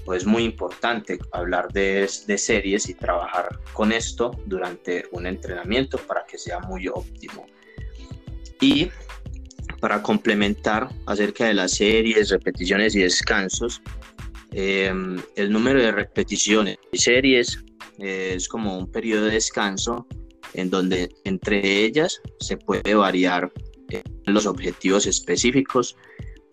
o 0.06 0.14
es 0.14 0.26
muy 0.28 0.44
importante 0.44 1.18
hablar 1.32 1.74
de, 1.74 2.08
de, 2.28 2.38
series 2.38 2.88
y 2.88 2.94
trabajar 2.94 3.60
con 3.74 3.92
esto 3.92 4.32
durante 4.46 5.06
un 5.12 5.26
entrenamiento 5.26 5.98
para 5.98 6.24
que 6.26 6.38
sea 6.38 6.60
muy 6.60 6.88
óptimo. 6.88 7.48
Y 8.62 8.92
para 9.88 10.02
complementar 10.02 10.90
acerca 11.06 11.46
de 11.46 11.54
las 11.54 11.72
series, 11.72 12.30
repeticiones 12.30 12.94
y 12.94 13.00
descansos, 13.00 13.82
em, 14.52 15.18
el 15.38 15.50
número 15.50 15.82
de 15.82 15.94
repeticiones 15.94 16.78
y 16.92 16.98
series 16.98 17.64
eh, 17.98 18.34
es 18.36 18.50
como 18.50 18.78
un 18.78 18.92
periodo 18.92 19.28
de 19.28 19.32
descanso 19.32 20.06
en 20.56 20.70
donde 20.70 21.10
entre 21.24 21.86
ellas 21.86 22.20
se 22.42 22.58
puede 22.58 22.96
variar 22.96 23.50
eh, 23.90 24.04
los 24.26 24.46
objetivos 24.46 25.08
específicos 25.08 25.96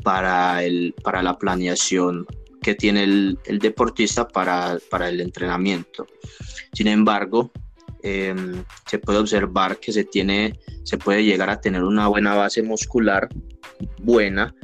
para, 0.05 0.63
el, 0.63 0.95
para 1.03 1.21
la 1.21 1.37
planeación 1.37 2.29
que 2.63 2.77
tiene 2.77 3.03
el, 3.03 3.37
el 3.47 3.59
deportista 3.59 4.29
para, 4.29 4.79
para 4.91 5.09
el 5.09 5.21
entrenamiento. 5.21 6.07
Sin 6.73 6.87
embargo, 6.87 7.51
Em, 8.07 8.63
se 8.87 8.99
puede 8.99 9.19
observar 9.19 9.79
que 9.81 9.91
se 9.91 10.05
tiene, 10.05 10.61
se 10.83 10.99
puede 10.99 11.25
llegar 11.25 11.49
a 11.49 11.63
tener 11.63 11.83
una 11.83 12.07
buena 12.07 12.35
base 12.35 12.63
muscular 12.63 13.31
buena 14.03 14.55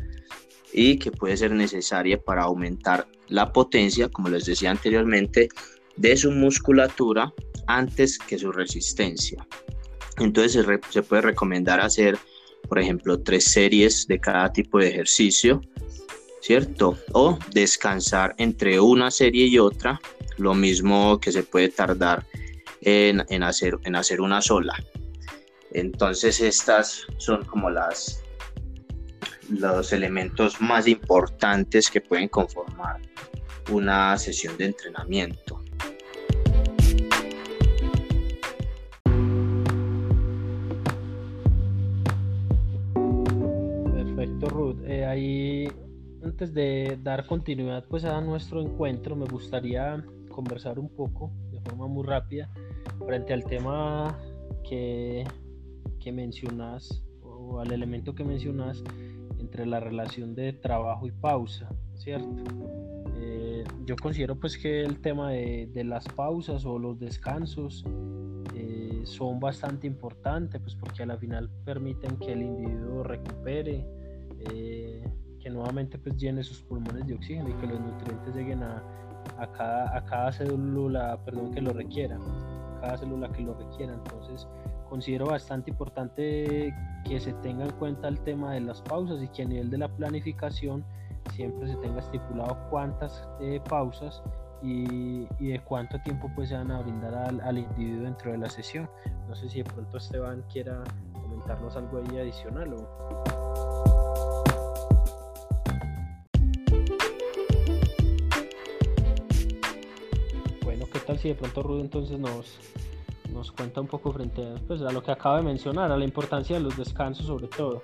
y 0.74 0.98
que 0.98 1.10
puede 1.10 1.38
ser 1.38 1.52
necesaria 1.52 2.20
para 2.20 2.42
aumentar 2.42 3.08
la 3.28 3.50
potencia, 3.50 4.10
como 4.10 4.28
les 4.28 4.44
decía 4.44 4.70
anteriormente, 4.70 5.48
de 5.96 6.18
su 6.18 6.30
musculatura 6.32 7.32
antes 7.66 8.18
que 8.18 8.38
su 8.38 8.52
resistencia. 8.52 9.46
Entonces 10.18 10.66
se, 10.90 11.02
puede 11.02 11.22
recomendar 11.22 11.80
hacer, 11.80 12.18
por 12.68 12.78
ejemplo, 12.78 13.22
tres 13.22 13.44
series 13.44 14.06
de 14.06 14.20
cada 14.20 14.52
tipo 14.52 14.78
de 14.78 14.88
ejercicio, 14.88 15.62
¿cierto? 16.42 16.98
O 17.12 17.38
descansar 17.54 18.34
entre 18.36 18.78
una 18.80 19.10
serie 19.10 19.46
y 19.46 19.58
otra, 19.58 19.98
lo 20.36 20.52
mismo 20.52 21.18
que 21.18 21.32
se 21.32 21.42
puede 21.42 21.70
tardar 21.70 22.26
en, 22.82 23.42
hacer, 23.42 23.78
en 23.84 23.96
hacer 23.96 24.20
una 24.20 24.40
sola. 24.40 24.74
Entonces 25.72 26.40
estas 26.40 27.06
son 27.18 27.44
como 27.44 27.70
las 27.70 28.22
los 29.50 29.92
elementos 29.92 30.60
más 30.60 30.86
importantes 30.86 31.90
que 31.90 32.00
pueden 32.00 32.28
conformar 32.28 33.00
una 33.70 34.16
sesión 34.16 34.56
de 34.56 34.66
entrenamiento. 34.66 35.60
Perfecto, 43.92 44.48
Ruth. 44.48 44.76
Eh, 44.86 45.04
ahí, 45.04 45.68
antes 46.22 46.54
de 46.54 46.98
dar 47.02 47.26
continuidad 47.26 47.84
pues, 47.88 48.04
a 48.04 48.20
nuestro 48.20 48.60
encuentro, 48.60 49.16
me 49.16 49.26
gustaría 49.26 50.04
conversar 50.28 50.78
un 50.78 50.88
poco 50.94 51.32
de 51.50 51.60
forma 51.60 51.88
muy 51.88 52.06
rápida 52.06 52.48
frente 53.06 53.32
al 53.32 53.44
tema 53.44 54.18
que, 54.68 55.24
que 55.98 56.12
mencionas 56.12 57.02
o 57.22 57.60
al 57.60 57.72
elemento 57.72 58.14
que 58.14 58.24
mencionas 58.24 58.82
entre 59.38 59.66
la 59.66 59.80
relación 59.80 60.34
de 60.34 60.52
trabajo 60.52 61.06
y 61.06 61.12
pausa, 61.12 61.68
¿cierto? 61.94 62.44
Eh, 63.16 63.64
yo 63.84 63.96
considero 63.96 64.36
pues 64.38 64.56
que 64.56 64.82
el 64.82 65.00
tema 65.00 65.30
de, 65.32 65.84
las 65.84 66.06
pausas 66.08 66.64
o 66.64 66.78
los 66.78 66.98
descansos 66.98 67.84
eh, 68.54 69.00
son 69.04 69.40
bastante 69.40 69.86
importantes 69.86 70.60
pues 70.60 70.74
porque 70.76 71.02
a 71.02 71.06
la 71.06 71.18
final 71.18 71.50
permiten 71.64 72.16
que 72.16 72.32
el 72.32 72.42
individuo 72.42 73.02
recupere, 73.02 73.84
eh, 74.50 75.04
que 75.40 75.50
nuevamente 75.50 75.98
pues 75.98 76.16
llene 76.16 76.42
sus 76.42 76.62
pulmones 76.62 77.06
de 77.06 77.14
oxígeno 77.14 77.50
y 77.50 77.54
que 77.54 77.66
los 77.66 77.80
nutrientes 77.80 78.34
lleguen 78.34 78.62
a, 78.62 78.82
a, 79.38 79.52
cada, 79.52 79.96
a 79.96 80.04
cada 80.04 80.32
célula 80.32 81.22
perdón, 81.24 81.52
que 81.52 81.60
lo 81.60 81.72
requiera, 81.72 82.18
cada 82.80 82.96
célula 82.98 83.28
que 83.30 83.42
lo 83.42 83.54
requiera. 83.54 83.94
Entonces, 83.94 84.46
considero 84.88 85.26
bastante 85.26 85.70
importante 85.70 86.74
que 87.04 87.20
se 87.20 87.32
tenga 87.34 87.64
en 87.64 87.72
cuenta 87.72 88.08
el 88.08 88.20
tema 88.20 88.52
de 88.52 88.60
las 88.60 88.82
pausas 88.82 89.22
y 89.22 89.28
que 89.28 89.42
a 89.42 89.46
nivel 89.46 89.70
de 89.70 89.78
la 89.78 89.88
planificación 89.88 90.84
siempre 91.34 91.68
se 91.68 91.76
tenga 91.76 92.00
estipulado 92.00 92.56
cuántas 92.70 93.28
eh, 93.40 93.60
pausas 93.68 94.22
y, 94.62 95.26
de 95.38 95.60
cuánto 95.64 95.98
tiempo 96.00 96.30
pues 96.34 96.50
se 96.50 96.56
van 96.56 96.70
a 96.70 96.80
brindar 96.80 97.14
al, 97.14 97.58
individuo 97.58 98.04
dentro 98.04 98.32
de 98.32 98.38
la 98.38 98.50
sesión. 98.50 98.88
No 99.28 99.34
sé 99.34 99.48
si 99.48 99.62
de 99.62 99.64
pronto 99.64 99.96
Esteban 99.96 100.42
quiera 100.52 100.82
comentarnos 101.12 101.76
algo 101.76 101.98
ahí 101.98 102.18
adicional 102.18 102.74
o... 102.74 103.39
tal 111.10 111.18
si 111.18 111.28
de 111.28 111.34
pronto 111.34 111.62
Rudy 111.64 111.80
entonces 111.80 112.18
nos, 112.20 112.46
nos 113.32 113.50
cuenta 113.50 113.80
un 113.80 113.88
poco 113.88 114.12
frente 114.12 114.42
a, 114.42 114.54
pues, 114.66 114.80
a 114.82 114.92
lo 114.92 115.02
que 115.02 115.10
acaba 115.10 115.38
de 115.38 115.42
mencionar, 115.42 115.90
a 115.90 115.96
la 115.96 116.04
importancia 116.04 116.56
de 116.56 116.62
los 116.62 116.76
descansos 116.76 117.26
sobre 117.26 117.48
todo. 117.48 117.82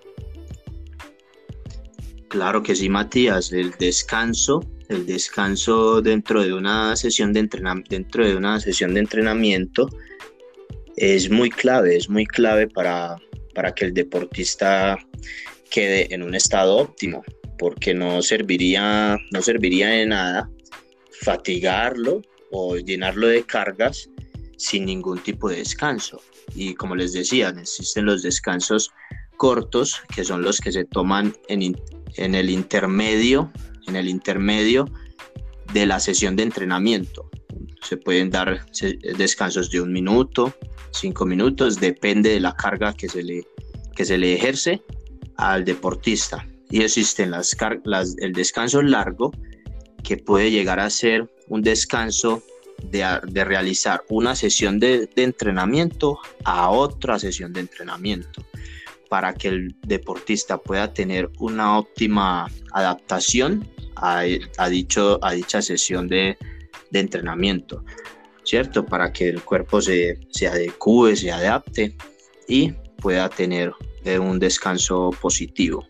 Claro 2.28 2.62
que 2.62 2.76
sí, 2.76 2.88
Matías, 2.88 3.52
el 3.52 3.72
descanso, 3.72 4.60
el 4.88 5.06
descanso 5.06 6.00
dentro 6.02 6.42
de 6.42 6.54
una 6.54 6.94
sesión 6.94 7.32
de 7.32 7.40
entrenamiento, 7.40 7.90
dentro 7.90 8.24
de 8.24 8.36
una 8.36 8.60
sesión 8.60 8.94
de 8.94 9.00
entrenamiento 9.00 9.88
es 10.96 11.28
muy 11.28 11.50
clave, 11.50 11.96
es 11.96 12.08
muy 12.08 12.26
clave 12.26 12.68
para, 12.68 13.16
para 13.54 13.72
que 13.72 13.86
el 13.86 13.92
deportista 13.92 14.96
quede 15.68 16.14
en 16.14 16.22
un 16.22 16.36
estado 16.36 16.76
óptimo, 16.76 17.24
porque 17.58 17.92
no 17.92 18.22
serviría, 18.22 19.18
no 19.32 19.42
serviría 19.42 19.88
de 19.88 20.06
nada 20.06 20.48
fatigarlo 21.10 22.22
o 22.50 22.76
llenarlo 22.76 23.28
de 23.28 23.44
cargas 23.44 24.08
sin 24.56 24.86
ningún 24.86 25.18
tipo 25.18 25.48
de 25.48 25.56
descanso. 25.56 26.20
Y 26.54 26.74
como 26.74 26.94
les 26.94 27.12
decía, 27.12 27.48
existen 27.50 28.06
los 28.06 28.22
descansos 28.22 28.90
cortos, 29.36 30.00
que 30.14 30.24
son 30.24 30.42
los 30.42 30.58
que 30.60 30.72
se 30.72 30.84
toman 30.84 31.34
en, 31.48 31.76
en 32.16 32.34
el 32.34 32.50
intermedio, 32.50 33.52
en 33.86 33.96
el 33.96 34.08
intermedio 34.08 34.86
de 35.72 35.86
la 35.86 36.00
sesión 36.00 36.36
de 36.36 36.44
entrenamiento. 36.44 37.28
Se 37.82 37.96
pueden 37.96 38.30
dar 38.30 38.66
descansos 39.18 39.70
de 39.70 39.80
un 39.80 39.92
minuto, 39.92 40.54
cinco 40.90 41.26
minutos, 41.26 41.78
depende 41.78 42.30
de 42.30 42.40
la 42.40 42.54
carga 42.56 42.94
que 42.94 43.08
se 43.08 43.22
le, 43.22 43.46
que 43.94 44.04
se 44.04 44.18
le 44.18 44.34
ejerce 44.34 44.82
al 45.36 45.64
deportista. 45.64 46.46
Y 46.70 46.82
existen 46.82 47.30
las, 47.30 47.56
las, 47.84 48.16
el 48.18 48.32
descanso 48.32 48.82
largo, 48.82 49.30
que 50.02 50.16
puede 50.16 50.50
llegar 50.50 50.80
a 50.80 50.90
ser 50.90 51.28
un 51.48 51.62
descanso 51.62 52.42
de, 52.82 53.44
realizar 53.44 54.04
una 54.08 54.34
sesión 54.34 54.78
de, 54.78 55.08
entrenamiento 55.16 56.18
a 56.44 56.70
otra 56.70 57.18
sesión 57.18 57.52
de 57.52 57.60
entrenamiento 57.60 58.44
para 59.08 59.34
que 59.34 59.48
el 59.48 59.76
deportista 59.82 60.58
pueda 60.58 60.92
tener 60.92 61.30
una 61.38 61.78
óptima 61.78 62.50
adaptación 62.72 63.68
a, 63.94 64.24
dicho, 64.68 65.18
a 65.22 65.32
dicha 65.32 65.62
sesión 65.62 66.08
de, 66.08 66.36
entrenamiento, 66.92 67.84
¿cierto? 68.42 68.86
Para 68.86 69.12
que 69.12 69.28
el 69.28 69.42
cuerpo 69.42 69.82
se, 69.82 70.18
se 70.30 70.48
adecue, 70.48 71.14
se 71.14 71.30
adapte 71.30 71.94
y 72.48 72.72
pueda 73.02 73.28
tener 73.28 73.72
eh, 74.04 74.18
un 74.18 74.38
descanso 74.38 75.10
positivo. 75.20 75.86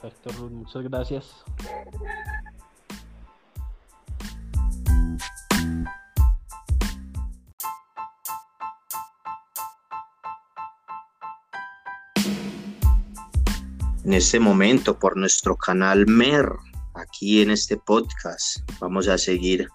Perfecto, 0.00 0.30
Ruth, 0.38 0.52
muchas 0.52 0.82
gracias. 0.84 1.44
En 14.04 14.12
este 14.12 14.38
momento, 14.38 14.96
por 14.98 15.16
nuestro 15.16 15.56
canal 15.56 16.06
MER, 16.06 16.48
aquí 16.94 17.42
en 17.42 17.50
este 17.50 17.76
podcast, 17.76 18.58
vamos 18.78 19.08
a 19.08 19.18
seguir 19.18 19.68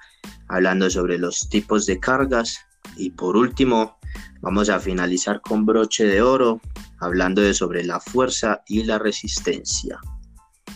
hablando 0.47 0.89
sobre 0.89 1.17
los 1.17 1.49
tipos 1.49 1.85
de 1.85 1.99
cargas 1.99 2.59
y 2.95 3.09
por 3.09 3.35
último, 3.35 3.97
vamos 4.41 4.69
a 4.69 4.79
finalizar 4.79 5.41
con 5.41 5.65
broche 5.65 6.05
de 6.05 6.21
oro 6.21 6.61
hablando 6.99 7.41
de 7.41 7.53
sobre 7.53 7.83
la 7.83 7.99
fuerza 7.99 8.63
y 8.67 8.83
la 8.85 8.99
resistencia. 8.99 9.99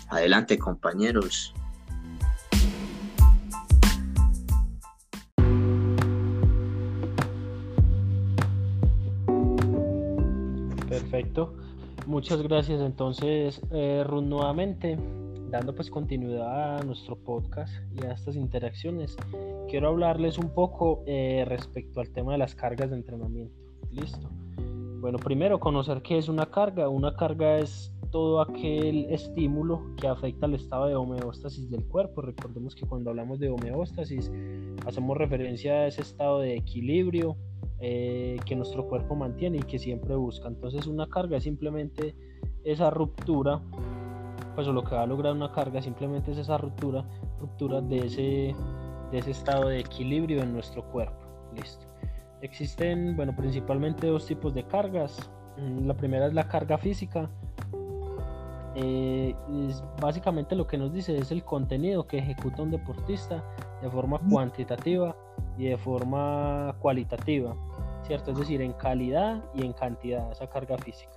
Adelante 0.09 0.57
compañeros. 0.57 1.53
Perfecto. 10.87 11.53
Muchas 12.05 12.41
gracias 12.41 12.79
entonces, 12.81 13.61
eh, 13.71 14.05
nuevamente, 14.23 14.97
dando 15.49 15.75
pues 15.75 15.89
continuidad 15.89 16.77
a 16.77 16.83
nuestro 16.83 17.17
podcast 17.17 17.73
y 17.93 18.05
a 18.05 18.13
estas 18.13 18.35
interacciones. 18.35 19.17
Quiero 19.69 19.89
hablarles 19.89 20.37
un 20.37 20.53
poco 20.53 21.03
eh, 21.05 21.43
respecto 21.47 21.99
al 21.99 22.09
tema 22.09 22.31
de 22.31 22.37
las 22.37 22.55
cargas 22.55 22.89
de 22.91 22.95
entrenamiento. 22.95 23.55
Listo. 23.91 24.29
Bueno, 24.99 25.17
primero 25.19 25.59
conocer 25.59 26.01
qué 26.01 26.17
es 26.17 26.29
una 26.29 26.49
carga. 26.49 26.89
Una 26.89 27.15
carga 27.15 27.57
es 27.57 27.93
todo 28.11 28.41
aquel 28.41 29.05
estímulo 29.09 29.95
que 29.95 30.07
afecta 30.07 30.45
al 30.45 30.55
estado 30.55 30.87
de 30.87 30.95
homeostasis 30.95 31.69
del 31.69 31.85
cuerpo. 31.85 32.21
Recordemos 32.21 32.75
que 32.75 32.85
cuando 32.85 33.09
hablamos 33.09 33.39
de 33.39 33.49
homeostasis 33.49 34.31
hacemos 34.85 35.17
referencia 35.17 35.73
a 35.73 35.87
ese 35.87 36.01
estado 36.01 36.39
de 36.39 36.55
equilibrio 36.55 37.37
eh, 37.79 38.37
que 38.45 38.55
nuestro 38.55 38.87
cuerpo 38.87 39.15
mantiene 39.15 39.57
y 39.57 39.63
que 39.63 39.77
siempre 39.77 40.15
busca. 40.15 40.47
Entonces 40.47 40.87
una 40.87 41.07
carga 41.07 41.37
es 41.37 41.43
simplemente 41.43 42.15
esa 42.63 42.89
ruptura, 42.89 43.61
pues 44.55 44.67
lo 44.67 44.83
que 44.83 44.95
va 44.95 45.03
a 45.03 45.07
lograr 45.07 45.33
una 45.33 45.51
carga 45.51 45.81
simplemente 45.81 46.31
es 46.31 46.39
esa 46.39 46.57
ruptura, 46.57 47.05
ruptura 47.39 47.81
de 47.81 47.99
ese, 47.99 48.55
de 49.11 49.17
ese 49.17 49.31
estado 49.31 49.69
de 49.69 49.79
equilibrio 49.79 50.41
en 50.41 50.53
nuestro 50.53 50.83
cuerpo. 50.91 51.27
Listo. 51.55 51.85
Existen, 52.41 53.15
bueno, 53.15 53.35
principalmente 53.35 54.07
dos 54.07 54.25
tipos 54.25 54.53
de 54.53 54.63
cargas. 54.63 55.29
Mm, 55.57 55.87
la 55.87 55.95
primera 55.95 56.27
es 56.27 56.33
la 56.33 56.47
carga 56.47 56.77
física. 56.77 57.29
Eh, 58.79 59.35
es 59.69 59.83
básicamente 59.99 60.55
lo 60.55 60.67
que 60.67 60.77
nos 60.77 60.93
dice 60.93 61.17
es 61.17 61.31
el 61.31 61.43
contenido 61.43 62.05
que 62.05 62.19
ejecuta 62.19 62.61
un 62.61 62.69
deportista 62.69 63.43
de 63.81 63.89
forma 63.89 64.19
cuantitativa 64.29 65.15
y 65.57 65.65
de 65.65 65.77
forma 65.77 66.75
cualitativa. 66.79 67.55
¿cierto? 68.07 68.31
Es 68.31 68.37
decir, 68.39 68.61
en 68.61 68.73
calidad 68.73 69.43
y 69.53 69.65
en 69.65 69.73
cantidad, 69.73 70.31
esa 70.31 70.47
carga 70.47 70.77
física. 70.77 71.11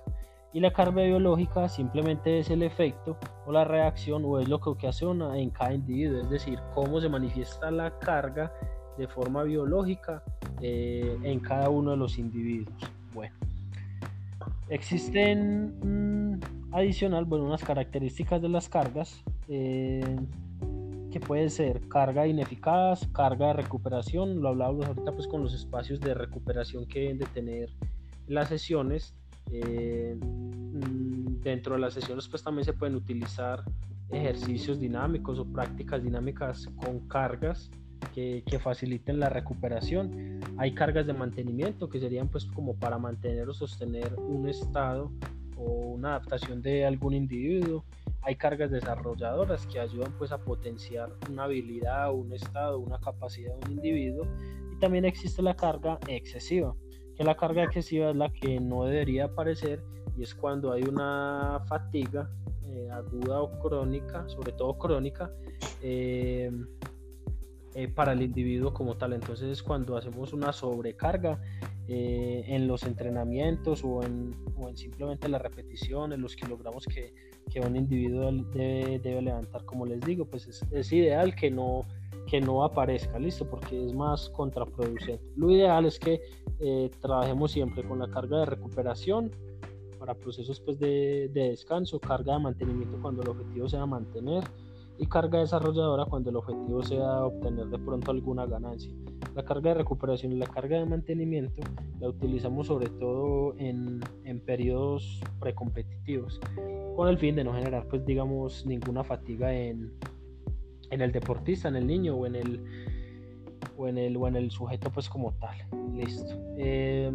Y 0.53 0.59
la 0.59 0.71
carga 0.71 1.01
biológica 1.03 1.69
simplemente 1.69 2.39
es 2.39 2.49
el 2.49 2.61
efecto 2.61 3.17
o 3.45 3.53
la 3.53 3.63
reacción 3.63 4.23
o 4.25 4.39
es 4.39 4.49
lo 4.49 4.59
que 4.59 4.69
ocasiona 4.69 5.37
en 5.37 5.49
cada 5.49 5.73
individuo, 5.73 6.19
es 6.21 6.29
decir, 6.29 6.59
cómo 6.75 6.99
se 6.99 7.07
manifiesta 7.07 7.71
la 7.71 7.97
carga 7.99 8.51
de 8.97 9.07
forma 9.07 9.43
biológica 9.43 10.21
eh, 10.61 11.17
en 11.23 11.39
cada 11.39 11.69
uno 11.69 11.91
de 11.91 11.97
los 11.97 12.17
individuos. 12.17 12.75
Bueno, 13.13 13.33
existen 14.67 15.73
mm, 15.81 16.20
adicional, 16.71 17.25
bueno, 17.25 17.45
unas 17.45 17.63
características 17.63 18.41
de 18.41 18.49
las 18.49 18.69
cargas 18.69 19.23
eh, 19.47 20.17
que 21.11 21.19
pueden 21.19 21.49
ser 21.49 21.87
carga 21.87 22.27
ineficaz, 22.27 23.07
carga 23.07 23.47
de 23.47 23.53
recuperación, 23.53 24.41
lo 24.41 24.49
hablábamos 24.49 24.85
ahorita 24.85 25.11
pues 25.11 25.27
con 25.27 25.43
los 25.43 25.53
espacios 25.53 25.99
de 25.99 26.13
recuperación 26.13 26.87
que 26.87 27.01
deben 27.01 27.17
de 27.19 27.25
tener 27.27 27.69
las 28.27 28.49
sesiones 28.49 29.13
eh, 29.51 30.17
mm, 30.19 31.41
dentro 31.41 31.75
de 31.75 31.81
las 31.81 31.93
sesiones 31.93 32.27
pues 32.27 32.43
también 32.43 32.63
se 32.65 32.73
pueden 32.73 32.95
utilizar 32.95 33.63
ejercicios 34.09 34.79
dinámicos 34.79 35.39
o 35.39 35.45
prácticas 35.45 36.03
dinámicas 36.03 36.67
con 36.77 37.07
cargas 37.07 37.69
que, 38.13 38.59
faciliten 38.61 39.19
la 39.19 39.29
recuperación. 39.29 40.39
Hay 40.57 40.73
cargas 40.73 41.07
de 41.07 41.13
mantenimiento 41.13 41.89
que 41.89 41.99
serían 41.99 42.27
pues 42.27 42.45
como 42.45 42.75
para 42.75 42.97
mantener 42.97 43.47
o 43.49 43.53
sostener 43.53 44.13
un 44.15 44.47
estado 44.47 45.11
o 45.61 45.91
una 45.91 46.15
adaptación 46.15 46.61
de 46.61 46.85
algún 46.85 47.13
individuo. 47.13 47.85
Hay 48.23 48.35
cargas 48.35 48.71
desarrolladoras 48.71 49.65
que 49.67 49.79
ayudan 49.79 50.13
pues 50.17 50.31
a 50.31 50.37
potenciar 50.37 51.11
una 51.29 51.45
habilidad, 51.45 52.13
un 52.13 52.33
estado, 52.33 52.79
una 52.79 52.99
capacidad 52.99 53.55
de 53.57 53.65
un 53.65 53.71
individuo. 53.73 54.27
Y 54.71 54.79
también 54.79 55.05
existe 55.05 55.41
la 55.41 55.55
carga 55.55 55.99
excesiva 56.07 56.75
la 57.23 57.35
carga 57.35 57.63
excesiva 57.63 58.09
es 58.09 58.15
la 58.15 58.29
que 58.29 58.59
no 58.59 58.85
debería 58.85 59.25
aparecer 59.25 59.83
y 60.17 60.23
es 60.23 60.35
cuando 60.35 60.71
hay 60.71 60.83
una 60.83 61.61
fatiga 61.67 62.29
eh, 62.67 62.89
aguda 62.91 63.41
o 63.41 63.59
crónica, 63.59 64.27
sobre 64.27 64.51
todo 64.53 64.77
crónica, 64.77 65.31
eh, 65.81 66.51
eh, 67.75 67.87
para 67.87 68.13
el 68.13 68.21
individuo 68.21 68.73
como 68.73 68.97
tal. 68.97 69.13
Entonces 69.13 69.49
es 69.49 69.63
cuando 69.63 69.97
hacemos 69.97 70.33
una 70.33 70.53
sobrecarga 70.53 71.39
en 71.93 72.69
los 72.69 72.83
entrenamientos 72.83 73.83
o 73.83 74.01
en, 74.01 74.33
o 74.55 74.69
en, 74.69 74.77
simplemente 74.77 75.27
la 75.27 75.39
repetición, 75.39 76.13
en 76.13 76.21
los 76.21 76.37
kilogramos 76.37 76.85
que, 76.85 77.13
que 77.49 77.59
un 77.59 77.75
individuo 77.75 78.31
debe, 78.53 78.97
debe, 78.99 79.21
levantar. 79.21 79.65
Como 79.65 79.85
les 79.85 79.99
digo, 79.99 80.23
pues 80.23 80.47
es, 80.47 80.65
es 80.71 80.93
ideal 80.93 81.35
que 81.35 81.51
no 81.51 81.85
que 82.27 82.39
no 82.39 82.63
aparezca, 82.63 83.19
listo, 83.19 83.45
porque 83.49 83.85
es 83.85 83.93
más 83.93 84.29
contraproducente. 84.29 85.21
Lo 85.35 85.51
ideal 85.51 85.85
es 85.85 85.99
que 85.99 86.21
eh, 86.59 86.89
trabajemos 87.01 87.51
siempre 87.51 87.83
con 87.83 87.99
la 87.99 88.09
carga 88.09 88.39
de 88.39 88.45
recuperación 88.45 89.31
para 89.99 90.13
procesos 90.15 90.59
pues, 90.61 90.79
de, 90.79 91.29
de, 91.33 91.49
descanso, 91.49 91.99
carga 91.99 92.33
de 92.33 92.39
mantenimiento 92.39 92.97
cuando 93.01 93.21
el 93.21 93.29
objetivo 93.29 93.67
sea 93.67 93.85
mantener 93.85 94.43
y 94.97 95.07
carga 95.07 95.39
desarrolladora 95.39 96.05
cuando 96.05 96.29
el 96.29 96.35
objetivo 96.35 96.83
sea 96.83 97.25
obtener 97.25 97.67
de 97.67 97.79
pronto 97.79 98.11
alguna 98.11 98.45
ganancia. 98.45 98.93
La 99.35 99.43
carga 99.43 99.71
de 99.71 99.75
recuperación 99.75 100.33
y 100.33 100.35
la 100.35 100.47
carga 100.47 100.77
de 100.77 100.85
mantenimiento 100.85 101.61
la 101.99 102.09
utilizamos 102.09 102.67
sobre 102.67 102.89
todo 102.89 103.55
en, 103.57 104.01
en 104.25 104.39
periodos 104.41 105.21
precompetitivos 105.39 106.39
con 106.95 107.07
el 107.07 107.17
fin 107.17 107.35
de 107.35 107.43
no 107.43 107.53
generar 107.53 107.87
pues 107.87 108.05
digamos 108.05 108.65
ninguna 108.65 109.03
fatiga 109.03 109.53
en, 109.53 109.91
en 110.91 111.01
el 111.01 111.11
deportista, 111.11 111.69
en 111.69 111.77
el 111.77 111.87
niño 111.87 112.15
o 112.15 112.25
en 112.25 112.35
el, 112.35 112.63
o 113.77 113.87
en 113.87 113.97
el, 113.97 114.17
o 114.17 114.27
en 114.27 114.35
el 114.35 114.51
sujeto 114.51 114.91
pues 114.91 115.09
como 115.09 115.33
tal. 115.33 115.55
Listo. 115.95 116.35
Eh, 116.57 117.11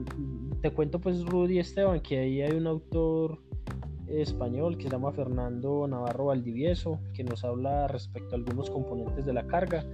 te 0.61 0.71
cuento 0.71 0.99
pues 0.99 1.25
Rudy 1.25 1.59
Esteban 1.59 2.01
que 2.01 2.19
ahí 2.19 2.43
hay 2.43 2.57
un 2.57 2.67
autor 2.67 3.39
español 4.09 4.77
que 4.77 4.85
se 4.85 4.91
llama 4.91 5.13
Fernando 5.13 5.87
Navarro 5.87 6.27
Valdivieso 6.27 6.99
que 7.15 7.25
nos 7.25 7.45
habla 7.45 7.89
respecto 7.89 8.35
a 8.35 8.39
algunos 8.39 8.71
componentes 8.71 9.27
de 9.27 9.33
la 9.33 9.47
carga 9.47 9.85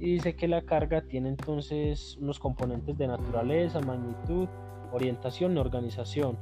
y 0.00 0.14
dice 0.14 0.36
que 0.36 0.48
la 0.48 0.62
carga 0.62 1.02
tiene 1.02 1.28
entonces 1.28 2.16
unos 2.20 2.38
componentes 2.38 2.96
de 2.96 3.06
naturaleza, 3.06 3.80
magnitud, 3.80 4.48
orientación 4.92 5.56
y 5.56 5.58
organización. 5.58 6.36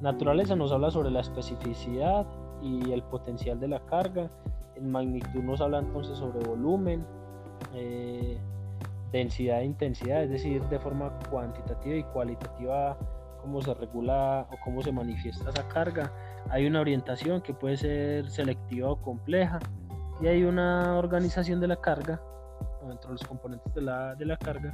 Naturaleza 0.00 0.56
nos 0.56 0.72
habla 0.72 0.90
sobre 0.90 1.10
la 1.10 1.20
especificidad 1.20 2.26
y 2.62 2.92
el 2.92 3.02
potencial 3.02 3.58
de 3.58 3.68
la 3.68 3.80
carga, 3.86 4.30
en 4.76 4.90
magnitud 4.90 5.42
nos 5.42 5.60
habla 5.60 5.78
entonces 5.78 6.18
sobre 6.18 6.46
volumen, 6.46 7.04
eh, 7.74 8.38
densidad 9.12 9.60
e 9.60 9.64
intensidad, 9.64 10.22
es 10.22 10.30
decir, 10.30 10.62
de 10.64 10.78
forma 10.78 11.18
cuantitativa 11.30 11.96
y 11.96 12.02
cualitativa 12.04 12.96
cómo 13.40 13.62
se 13.62 13.74
regula 13.74 14.46
o 14.52 14.56
cómo 14.64 14.82
se 14.82 14.92
manifiesta 14.92 15.50
esa 15.50 15.66
carga. 15.68 16.12
Hay 16.48 16.66
una 16.66 16.80
orientación 16.80 17.42
que 17.42 17.54
puede 17.54 17.76
ser 17.76 18.30
selectiva 18.30 18.90
o 18.90 19.00
compleja 19.00 19.58
y 20.20 20.26
hay 20.26 20.44
una 20.44 20.96
organización 20.96 21.60
de 21.60 21.68
la 21.68 21.76
carga, 21.76 22.20
dentro 22.86 23.08
de 23.08 23.14
los 23.14 23.24
componentes 23.24 23.72
de 23.74 23.82
la, 23.82 24.14
de 24.14 24.24
la 24.24 24.36
carga. 24.36 24.72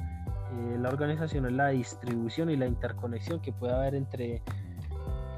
Eh, 0.52 0.79
la 0.79 0.88
organización 0.88 1.46
es 1.46 1.52
la 1.52 1.68
distribución 1.68 2.50
y 2.50 2.57
la 2.57 2.66
interconexión 2.66 3.40
que 3.40 3.52
puede 3.52 3.74
haber 3.74 3.94
entre, 3.94 4.42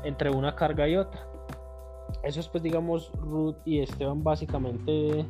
entre 0.04 0.30
una 0.30 0.54
carga 0.54 0.86
y 0.86 0.96
otra 0.96 1.28
eso 2.22 2.40
es 2.40 2.48
pues 2.48 2.62
digamos 2.62 3.12
Ruth 3.12 3.56
y 3.64 3.80
Esteban 3.80 4.22
básicamente 4.22 5.24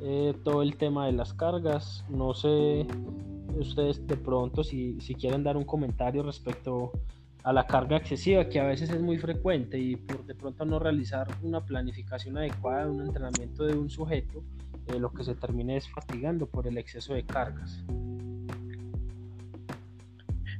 eh, 0.00 0.34
todo 0.44 0.62
el 0.62 0.76
tema 0.76 1.06
de 1.06 1.12
las 1.12 1.34
cargas. 1.34 2.04
No 2.08 2.34
sé 2.34 2.86
ustedes 3.58 4.06
de 4.06 4.16
pronto 4.16 4.62
si, 4.62 5.00
si, 5.00 5.14
quieren 5.14 5.42
dar 5.42 5.56
un 5.56 5.64
comentario 5.64 6.22
respecto 6.22 6.92
a 6.94 7.17
la 7.44 7.66
carga 7.66 7.96
excesiva 7.96 8.48
que 8.48 8.60
a 8.60 8.64
veces 8.64 8.90
es 8.90 9.00
muy 9.00 9.18
frecuente 9.18 9.78
y 9.78 9.96
por 9.96 10.24
de 10.26 10.34
pronto 10.34 10.64
no 10.64 10.78
realizar 10.78 11.26
una 11.42 11.64
planificación 11.64 12.36
adecuada 12.36 12.84
de 12.84 12.90
un 12.90 13.06
entrenamiento 13.06 13.64
de 13.64 13.74
un 13.74 13.88
sujeto, 13.88 14.44
eh, 14.88 14.98
lo 14.98 15.12
que 15.12 15.24
se 15.24 15.34
termine 15.34 15.76
es 15.76 15.88
fatigando 15.88 16.46
por 16.46 16.66
el 16.66 16.76
exceso 16.78 17.14
de 17.14 17.24
cargas. 17.24 17.84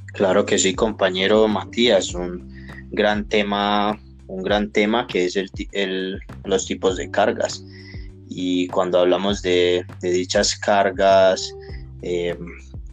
Claro 0.07 0.47
que 0.47 0.59
sí, 0.59 0.75
compañero 0.75 1.47
Matías, 1.47 2.15
un 2.15 2.51
gran 2.91 3.29
tema 3.29 3.99
un 4.29 4.43
gran 4.43 4.71
tema 4.71 5.07
que 5.07 5.25
es 5.25 5.37
el, 5.73 6.21
los 6.45 6.67
tipos 6.67 6.97
de 6.97 7.11
cargas. 7.11 7.65
Y 8.29 8.69
cuando 8.69 9.01
hablamos 9.01 9.43
de, 9.43 9.85
dichas 10.01 10.57
cargas, 10.57 11.55
eh, 12.03 12.39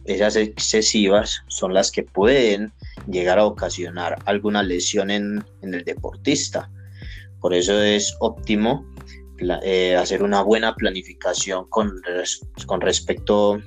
esas 0.04 0.36
excesivas 0.36 1.42
son 1.48 1.74
las 1.74 1.92
que 1.92 2.02
pueden 2.02 2.72
llegar 3.10 3.38
a 3.38 3.44
ocasionar 3.44 4.18
alguna 4.24 4.62
lesión 4.62 5.10
en, 5.10 5.44
el 5.62 5.84
deportista. 5.84 6.70
Por 7.40 7.54
eso 7.54 7.80
es 7.80 8.14
óptimo 8.20 8.86
eh, 9.62 9.94
hacer 9.94 10.22
una 10.22 10.42
buena 10.42 10.74
planificación 10.74 11.68
con, 11.68 11.92
con 12.66 12.80
respecto 12.80 13.60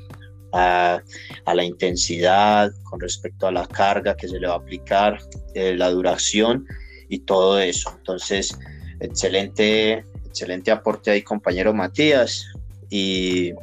a, 0.53 1.01
la 1.45 1.63
intensidad, 1.63 2.71
con 2.83 2.99
respecto 2.99 3.47
a 3.47 3.51
la 3.51 3.67
carga 3.67 4.15
que 4.15 4.27
se 4.27 4.39
le 4.39 4.47
va 4.47 4.53
a 4.53 4.57
aplicar, 4.57 5.19
eh, 5.53 5.75
la 5.75 5.89
duración 5.89 6.65
y 7.09 7.19
todo 7.19 7.59
eso. 7.59 7.93
Entonces, 7.97 8.57
excelente, 8.99 10.05
excelente 10.25 10.71
aporte 10.71 11.11
ahí, 11.11 11.21
compañero 11.21 11.73
Matías. 11.73 12.45
Y 12.89 13.53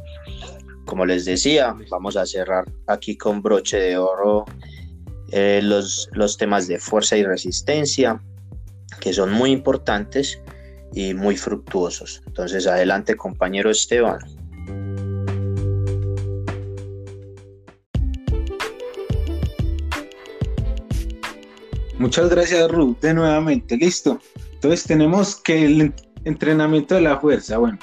como 0.85 1.05
les 1.05 1.25
decía, 1.25 1.75
vamos 1.91 2.17
a 2.17 2.27
cerrar 2.27 2.65
aquí 2.87 3.17
con 3.17 3.43
broche 3.43 3.79
de 3.79 3.97
oro 3.99 4.45
eh, 5.33 5.61
los, 5.63 6.09
los 6.13 6.37
temas 6.37 6.69
de 6.69 6.79
fuerza 6.79 7.17
y 7.17 7.25
resistencia, 7.25 8.21
que 9.01 9.13
son 9.13 9.33
muy 9.33 9.51
importantes 9.51 10.41
y 10.95 11.15
muy 11.15 11.37
fructuosos. 11.37 12.23
Entonces, 12.27 12.67
adelante, 12.67 13.17
compañero 13.17 13.71
Esteban. 13.71 14.19
Muchas 21.99 22.29
gracias, 22.29 22.71
Ruth, 22.71 23.01
de 23.01 23.15
nuevamente. 23.15 23.77
Listo. 23.77 24.21
Entonces 24.53 24.85
tenemos 24.85 25.37
que 25.37 25.65
el 25.65 25.95
entrenamiento 26.25 26.95
de 26.95 27.01
la 27.01 27.19
fuerza. 27.19 27.57
Bueno, 27.57 27.79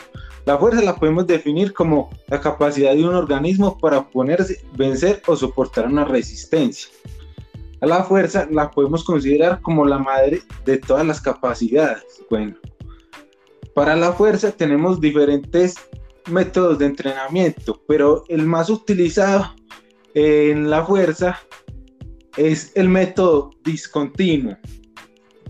la 0.45 0.57
fuerza 0.57 0.81
la 0.81 0.95
podemos 0.95 1.25
definir 1.25 1.73
como 1.73 2.09
la 2.27 2.39
capacidad 2.39 2.93
de 2.93 3.07
un 3.07 3.15
organismo 3.15 3.77
para 3.77 3.99
oponerse, 3.99 4.63
vencer 4.75 5.21
o 5.25 5.35
soportar 5.35 5.87
una 5.87 6.05
resistencia. 6.05 6.89
La 7.85 8.03
fuerza 8.03 8.47
la 8.49 8.71
podemos 8.71 9.03
considerar 9.03 9.61
como 9.61 9.83
la 9.85 9.99
madre 9.99 10.41
de 10.63 10.77
todas 10.77 11.05
las 11.05 11.19
capacidades. 11.19 12.23
Bueno, 12.29 12.55
para 13.75 13.95
la 13.95 14.13
fuerza 14.13 14.51
tenemos 14.51 15.01
diferentes 15.01 15.75
métodos 16.31 16.79
de 16.79 16.85
entrenamiento, 16.85 17.81
pero 17.85 18.23
el 18.29 18.45
más 18.45 18.69
utilizado 18.69 19.53
en 20.13 20.69
la 20.69 20.85
fuerza 20.85 21.37
es 22.37 22.71
el 22.75 22.87
método 22.87 23.51
discontinuo. 23.65 24.57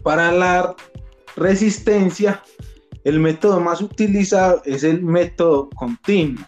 Para 0.02 0.32
la 0.32 0.76
resistencia, 1.36 2.42
el 3.04 3.20
método 3.20 3.60
más 3.60 3.80
utilizado 3.80 4.62
es 4.66 4.84
el 4.84 5.04
método 5.04 5.70
continuo. 5.76 6.44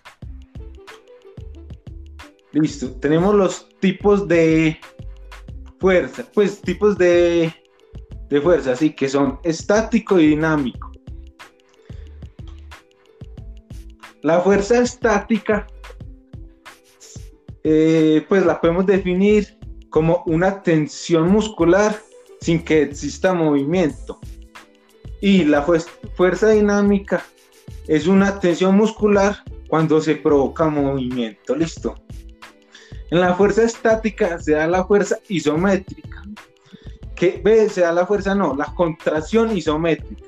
Listo, 2.53 2.89
tenemos 3.01 3.35
los 3.35 3.69
tipos 3.79 4.27
de 4.27 4.79
fuerza, 5.79 6.25
pues 6.33 6.61
tipos 6.61 6.97
de, 6.97 7.53
de 8.29 8.41
fuerza, 8.41 8.71
así 8.71 8.91
que 8.91 9.07
son 9.09 9.39
estático 9.43 10.19
y 10.19 10.27
dinámico. 10.27 10.91
La 14.21 14.39
fuerza 14.41 14.81
estática, 14.81 15.67
eh, 17.63 18.25
pues 18.27 18.45
la 18.45 18.59
podemos 18.59 18.85
definir 18.85 19.57
como 19.89 20.23
una 20.25 20.63
tensión 20.63 21.29
muscular 21.29 21.95
sin 22.41 22.63
que 22.63 22.81
exista 22.81 23.33
movimiento. 23.33 24.19
Y 25.21 25.43
la 25.43 25.65
fuerza 26.15 26.49
dinámica 26.49 27.23
es 27.87 28.07
una 28.07 28.39
tensión 28.39 28.75
muscular 28.75 29.43
cuando 29.67 30.01
se 30.01 30.15
provoca 30.15 30.67
movimiento. 30.69 31.55
Listo. 31.55 31.95
En 33.11 33.19
la 33.21 33.35
fuerza 33.35 33.63
estática 33.63 34.39
se 34.39 34.53
da 34.53 34.67
la 34.67 34.85
fuerza 34.85 35.17
isométrica. 35.29 36.23
Que 37.15 37.41
ve, 37.43 37.69
se 37.69 37.81
da 37.81 37.91
la 37.91 38.05
fuerza, 38.05 38.35
no, 38.35 38.55
la 38.55 38.65
contracción 38.65 39.55
isométrica. 39.55 40.25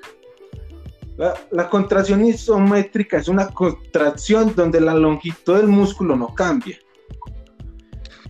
La, 1.51 1.67
contracción 1.67 2.23
isométrica 2.25 3.17
es 3.17 3.27
una 3.27 3.47
contracción 3.47 4.53
donde 4.55 4.79
la 4.79 4.93
longitud 4.93 5.57
del 5.57 5.67
músculo 5.67 6.15
no 6.15 6.33
cambia. 6.35 6.77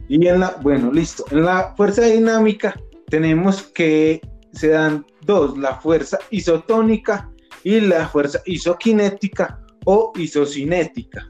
Y 0.07 0.25
en 0.25 0.39
la, 0.39 0.57
bueno, 0.61 0.91
listo. 0.91 1.25
En 1.31 1.43
la 1.43 1.73
fuerza 1.75 2.03
dinámica 2.03 2.79
tenemos 3.09 3.63
que 3.63 4.21
se 4.53 4.69
dan 4.69 5.05
dos, 5.21 5.57
la 5.57 5.75
fuerza 5.75 6.17
isotónica 6.29 7.29
y 7.63 7.81
la 7.81 8.07
fuerza 8.07 8.41
isoquinética 8.45 9.59
o 9.83 10.13
isocinética. 10.15 11.29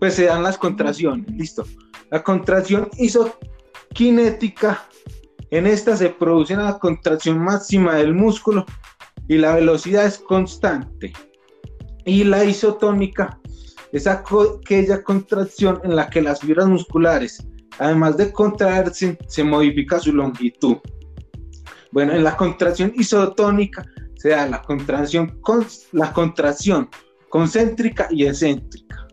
Pues 0.00 0.14
se 0.14 0.24
dan 0.24 0.42
las 0.42 0.58
contracciones, 0.58 1.30
listo. 1.30 1.64
La 2.10 2.22
contracción 2.24 2.88
isoquinética, 2.96 4.88
en 5.50 5.66
esta 5.66 5.96
se 5.96 6.08
produce 6.08 6.54
una 6.54 6.78
contracción 6.78 7.38
máxima 7.38 7.94
del 7.96 8.14
músculo 8.14 8.64
y 9.28 9.36
la 9.36 9.54
velocidad 9.54 10.06
es 10.06 10.18
constante. 10.18 11.12
Y 12.04 12.24
la 12.24 12.44
isotónica 12.44 13.38
es 13.92 14.06
aquella 14.06 15.02
contracción 15.02 15.80
en 15.84 15.94
la 15.94 16.08
que 16.08 16.22
las 16.22 16.40
fibras 16.40 16.66
musculares, 16.66 17.46
además 17.78 18.16
de 18.16 18.32
contraerse, 18.32 19.18
se 19.28 19.44
modifica 19.44 20.00
su 20.00 20.12
longitud. 20.12 20.78
Bueno, 21.92 22.14
en 22.14 22.24
la 22.24 22.36
contracción 22.36 22.92
isotónica 22.96 23.84
se 24.16 24.30
da 24.30 24.46
la 24.46 24.62
contracción, 24.62 25.40
la 25.92 26.12
contracción 26.12 26.88
concéntrica 27.28 28.08
y 28.10 28.26
excéntrica. 28.26 29.09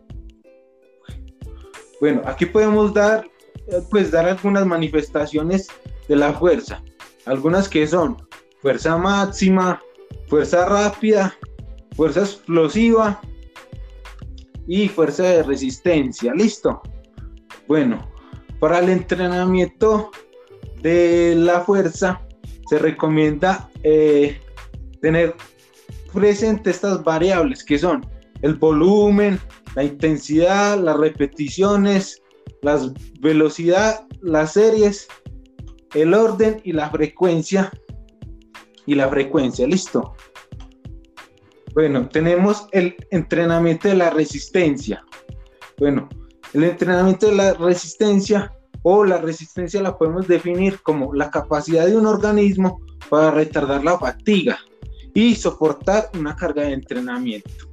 Bueno, 2.00 2.22
aquí 2.26 2.46
podemos 2.46 2.94
dar, 2.94 3.28
eh, 3.68 3.82
pues, 3.90 4.12
dar 4.12 4.28
algunas 4.28 4.66
manifestaciones 4.66 5.68
de 6.08 6.16
la 6.16 6.34
fuerza. 6.34 6.82
Algunas 7.26 7.68
que 7.68 7.86
son 7.88 8.18
fuerza 8.62 8.98
máxima, 8.98 9.82
fuerza 10.28 10.66
rápida, 10.66 11.36
fuerza 11.96 12.22
explosiva 12.22 13.20
y 14.68 14.88
fuerza 14.88 15.24
de 15.24 15.44
resistencia. 15.44 16.34
¿Listo? 16.34 16.82
Bueno, 17.68 18.10
para 18.60 18.80
el 18.80 18.90
entrenamiento 18.90 20.12
de 20.82 21.36
la 21.36 21.62
fuerza 21.62 22.22
se 22.70 22.80
recomienda 22.80 23.70
eh, 23.84 24.40
tener 25.02 25.36
presente 26.14 26.70
estas 26.70 27.04
variables 27.04 27.64
que 27.64 27.78
son 27.78 28.06
el 28.42 28.56
volumen, 28.56 29.40
la 29.78 29.84
intensidad, 29.84 30.76
las 30.80 30.98
repeticiones, 30.98 32.24
la 32.64 32.82
velocidad, 33.20 34.08
las 34.22 34.54
series, 34.54 35.08
el 35.94 36.16
orden 36.16 36.60
y 36.64 36.72
la 36.72 36.90
frecuencia. 36.90 37.72
Y 38.88 38.96
la 38.96 39.08
frecuencia, 39.08 39.68
listo. 39.68 40.16
Bueno, 41.76 42.10
tenemos 42.10 42.68
el 42.72 42.96
entrenamiento 43.12 43.88
de 43.88 43.94
la 43.94 44.10
resistencia. 44.10 45.06
Bueno, 45.78 46.10
el 46.54 46.64
entrenamiento 46.64 47.28
de 47.28 47.36
la 47.36 47.54
resistencia 47.54 48.52
o 48.82 49.06
la 49.06 49.20
resistencia 49.20 49.80
la 49.84 49.96
podemos 49.96 50.28
definir 50.28 50.82
como 50.82 51.14
la 51.14 51.30
capacidad 51.30 51.86
de 51.86 51.96
un 51.96 52.08
organismo 52.08 52.82
para 53.12 53.30
retardar 53.30 53.84
la 53.84 54.00
fatiga 54.00 54.58
y 55.14 55.36
soportar 55.36 56.10
una 56.16 56.36
carga 56.36 56.64
de 56.64 56.74
entrenamiento. 56.74 57.67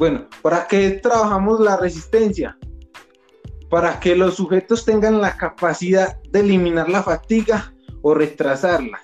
Bueno, 0.00 0.26
¿para 0.40 0.66
qué 0.66 0.92
trabajamos 0.92 1.60
la 1.60 1.76
resistencia? 1.76 2.56
Para 3.68 4.00
que 4.00 4.16
los 4.16 4.36
sujetos 4.36 4.86
tengan 4.86 5.20
la 5.20 5.36
capacidad 5.36 6.18
de 6.22 6.40
eliminar 6.40 6.88
la 6.88 7.02
fatiga 7.02 7.74
o 8.00 8.14
retrasarla. 8.14 8.98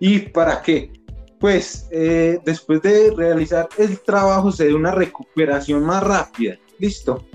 ¿Y 0.00 0.20
para 0.20 0.62
qué? 0.62 0.90
Pues 1.38 1.86
eh, 1.90 2.40
después 2.42 2.80
de 2.80 3.12
realizar 3.14 3.68
el 3.76 4.00
trabajo 4.00 4.50
se 4.50 4.64
dé 4.64 4.74
una 4.74 4.92
recuperación 4.92 5.84
más 5.84 6.02
rápida. 6.02 6.56
Listo. 6.78 7.26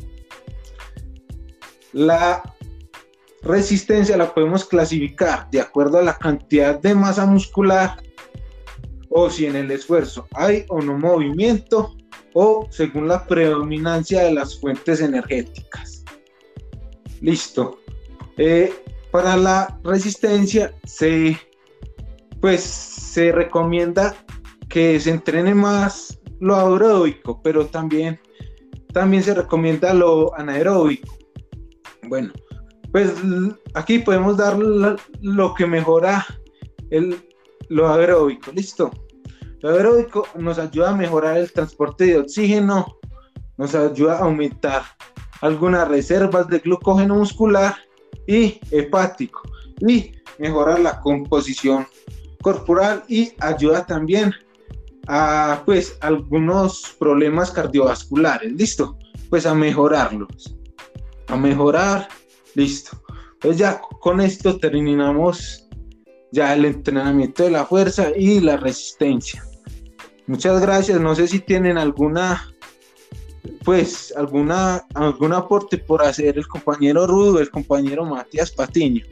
La 1.94 2.42
resistencia 3.44 4.18
la 4.18 4.34
podemos 4.34 4.66
clasificar 4.66 5.48
de 5.52 5.62
acuerdo 5.62 6.00
a 6.00 6.02
la 6.02 6.18
cantidad 6.18 6.80
de 6.80 6.96
masa 6.96 7.28
muscular 7.28 8.02
o 9.10 9.30
si 9.30 9.46
en 9.46 9.58
el 9.58 9.70
esfuerzo 9.70 10.28
hay 10.34 10.66
o 10.70 10.82
no 10.82 10.98
movimiento 10.98 11.96
o 12.34 12.68
según 12.70 13.08
la 13.08 13.26
predominancia 13.26 14.24
de 14.24 14.34
las 14.34 14.60
fuentes 14.60 15.02
energéticas. 15.02 16.04
Listo. 17.22 17.80
Eh, 18.38 18.74
para 19.12 19.36
la 19.36 19.80
resistencia 19.84 20.74
se, 20.86 21.38
pues, 22.40 22.62
se 22.62 23.32
recomienda 23.32 24.16
que 24.70 25.00
se 25.00 25.10
entrene 25.10 25.56
más 25.56 26.20
lo 26.40 26.56
aeróbico, 26.56 27.42
pero 27.44 27.66
también, 27.66 28.20
también 28.94 29.24
se 29.24 29.34
recomienda 29.34 29.94
lo 29.94 30.38
anaeróbico. 30.38 31.18
Bueno, 32.08 32.32
pues 32.92 33.12
aquí 33.74 34.00
podemos 34.00 34.38
dar 34.38 34.58
lo 34.58 35.54
que 35.54 35.66
mejora 35.66 36.26
el, 36.90 37.18
lo 37.70 37.92
aeróbico, 37.92 38.52
listo. 38.52 38.92
Lo 39.62 39.70
aeróbico 39.70 40.28
nos 40.36 40.58
ayuda 40.58 40.90
a 40.90 40.96
mejorar 40.96 41.38
el 41.38 41.52
transporte 41.52 42.06
de 42.06 42.18
oxígeno, 42.18 42.98
nos 43.58 43.76
ayuda 43.76 44.18
a 44.18 44.24
aumentar 44.24 44.84
algunas 45.42 45.88
reservas 45.88 46.48
de 46.48 46.60
glucógeno 46.60 47.16
muscular 47.16 47.76
y 48.28 48.60
hepático 48.72 49.42
y 49.80 50.14
mejorar 50.38 50.80
la 50.80 51.00
composición 51.02 51.88
corporal 52.42 53.04
y 53.08 53.34
ayuda 53.40 53.86
también 53.86 54.34
a 55.08 55.62
pues 55.66 55.98
algunos 56.02 56.96
problemas 57.00 57.52
cardiovasculares, 57.52 58.52
listo, 58.54 58.98
pues 59.30 59.46
a 59.46 59.54
mejorarlos 59.54 60.60
a 61.30 61.38
mejorar. 61.38 62.08
Listo. 62.56 63.02
Pues 63.40 63.58
ya 63.58 63.80
con 64.02 64.20
esto 64.20 64.58
terminamos 64.58 65.68
ya 66.32 66.54
el 66.54 66.66
entrenamiento 66.66 67.44
de 67.44 67.52
la 67.52 67.66
fuerza 67.66 68.10
y 68.16 68.42
la 68.42 68.58
resistencia. 68.58 69.44
Muchas 70.30 70.62
gracias. 70.62 71.02
No 71.02 71.16
sé 71.16 71.28
si 71.28 71.40
tienen 71.40 71.80
alguna, 71.80 72.54
pues, 73.66 74.14
alguna, 74.16 74.86
algún 74.94 75.34
aporte 75.34 75.80
por 75.80 76.04
hacer 76.04 76.38
el 76.38 76.48
compañero 76.48 77.08
Rudo, 77.08 77.40
el 77.40 77.50
compañero 77.50 78.06
Matías 78.06 78.52
Patiño. 78.52 79.04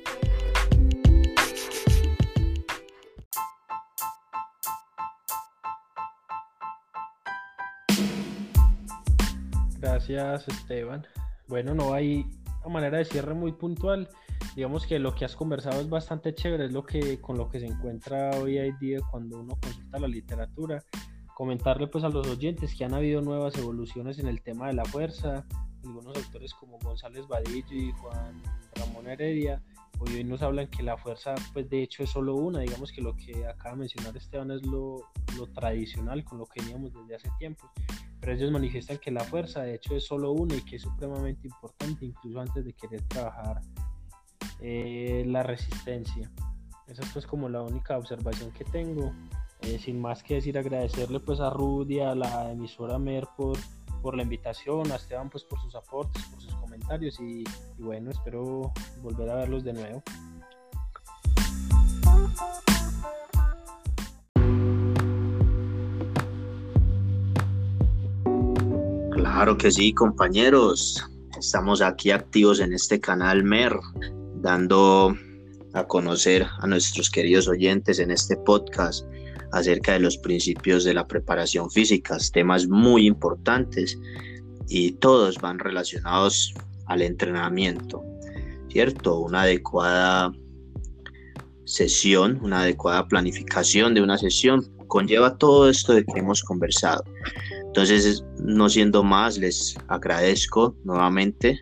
Gracias, 9.79 10.47
Esteban. 10.47 11.07
Bueno, 11.47 11.73
no 11.73 11.95
hay 11.95 12.27
manera 12.69 12.99
de 12.99 13.05
cierre 13.05 13.33
muy 13.33 13.53
puntual. 13.53 14.07
Digamos 14.55 14.85
que 14.85 14.99
lo 14.99 15.13
que 15.13 15.25
has 15.25 15.35
conversado 15.35 15.79
es 15.81 15.89
bastante 15.89 16.33
chévere, 16.33 16.65
es 16.65 16.71
lo 16.71 16.83
que 16.83 17.19
con 17.21 17.37
lo 17.37 17.49
que 17.49 17.59
se 17.59 17.67
encuentra 17.67 18.31
hoy 18.31 18.57
en 18.57 18.77
día 18.79 18.99
cuando 19.11 19.39
uno 19.39 19.57
consulta 19.61 19.99
la 19.99 20.07
literatura. 20.07 20.83
Comentarle 21.35 21.87
pues 21.87 22.03
a 22.03 22.09
los 22.09 22.27
oyentes 22.27 22.73
que 22.75 22.83
han 22.83 22.93
habido 22.93 23.21
nuevas 23.21 23.55
evoluciones 23.57 24.17
en 24.19 24.27
el 24.27 24.41
tema 24.41 24.67
de 24.67 24.73
la 24.73 24.85
fuerza. 24.85 25.45
Algunos 25.85 26.17
autores 26.17 26.53
como 26.53 26.79
González 26.79 27.27
Vadillo 27.27 27.75
y 27.75 27.91
Juan 27.91 28.41
Ramón 28.75 29.07
Heredia 29.07 29.61
hoy 29.99 30.23
nos 30.23 30.41
hablan 30.41 30.67
que 30.67 30.83
la 30.83 30.97
fuerza 30.97 31.35
pues 31.53 31.69
de 31.69 31.81
hecho 31.81 32.03
es 32.03 32.09
solo 32.09 32.35
una, 32.35 32.59
digamos 32.59 32.91
que 32.91 33.01
lo 33.01 33.15
que 33.15 33.45
acaba 33.45 33.71
de 33.71 33.79
mencionar 33.79 34.15
Esteban 34.15 34.51
es 34.51 34.65
lo, 34.65 35.01
lo 35.37 35.47
tradicional 35.47 36.23
con 36.23 36.37
lo 36.37 36.45
que 36.45 36.61
veníamos 36.61 36.93
desde 36.93 37.15
hace 37.15 37.29
tiempo 37.39 37.71
pero 38.19 38.33
ellos 38.33 38.51
manifiestan 38.51 38.97
que 38.97 39.11
la 39.11 39.23
fuerza 39.23 39.61
de 39.61 39.75
hecho 39.75 39.95
es 39.95 40.05
solo 40.05 40.31
una 40.31 40.55
y 40.55 40.61
que 40.61 40.75
es 40.77 40.81
supremamente 40.81 41.47
importante 41.47 42.05
incluso 42.05 42.39
antes 42.39 42.65
de 42.65 42.73
querer 42.73 43.01
trabajar 43.03 43.61
eh, 44.61 45.23
la 45.27 45.43
resistencia. 45.43 46.29
Esa 46.87 47.03
es 47.03 47.09
pues 47.11 47.27
como 47.27 47.49
la 47.49 47.61
única 47.61 47.97
observación 47.97 48.51
que 48.51 48.63
tengo. 48.65 49.13
Eh, 49.61 49.79
sin 49.79 49.99
más 49.99 50.21
que 50.23 50.35
decir, 50.35 50.57
agradecerle 50.57 51.19
pues 51.19 51.39
a 51.39 51.49
Rudy, 51.49 51.99
a 51.99 52.13
la 52.13 52.51
emisora 52.51 52.99
MER 52.99 53.27
por, 53.35 53.57
por 54.01 54.15
la 54.15 54.23
invitación, 54.23 54.91
a 54.91 54.95
Esteban 54.95 55.29
pues 55.29 55.43
por 55.43 55.59
sus 55.59 55.75
aportes, 55.75 56.23
por 56.25 56.41
sus 56.41 56.53
comentarios 56.55 57.19
y, 57.19 57.43
y 57.77 57.81
bueno, 57.81 58.11
espero 58.11 58.71
volver 59.01 59.29
a 59.29 59.35
verlos 59.35 59.63
de 59.63 59.73
nuevo. 59.73 60.03
Claro 69.11 69.57
que 69.57 69.71
sí, 69.71 69.93
compañeros. 69.93 71.03
Estamos 71.37 71.81
aquí 71.81 72.11
activos 72.11 72.59
en 72.59 72.73
este 72.73 72.99
canal 72.99 73.43
MER, 73.43 73.77
dando 74.41 75.15
a 75.73 75.83
conocer 75.85 76.45
a 76.59 76.67
nuestros 76.67 77.09
queridos 77.09 77.47
oyentes 77.47 77.99
en 77.99 78.11
este 78.11 78.35
podcast 78.37 79.05
acerca 79.51 79.93
de 79.93 79.99
los 79.99 80.17
principios 80.17 80.83
de 80.83 80.93
la 80.93 81.07
preparación 81.07 81.69
física, 81.69 82.17
temas 82.33 82.67
muy 82.67 83.05
importantes 83.05 83.97
y 84.67 84.91
todos 84.93 85.37
van 85.39 85.59
relacionados 85.59 86.53
al 86.87 87.01
entrenamiento, 87.01 88.03
¿cierto? 88.69 89.19
Una 89.19 89.43
adecuada 89.43 90.33
sesión, 91.65 92.39
una 92.41 92.61
adecuada 92.61 93.07
planificación 93.07 93.93
de 93.93 94.01
una 94.01 94.17
sesión 94.17 94.65
conlleva 94.87 95.37
todo 95.37 95.69
esto 95.69 95.93
de 95.93 96.05
que 96.05 96.19
hemos 96.19 96.41
conversado. 96.43 97.03
Entonces, 97.65 98.23
no 98.39 98.69
siendo 98.69 99.03
más, 99.03 99.37
les 99.37 99.75
agradezco 99.87 100.75
nuevamente 100.83 101.61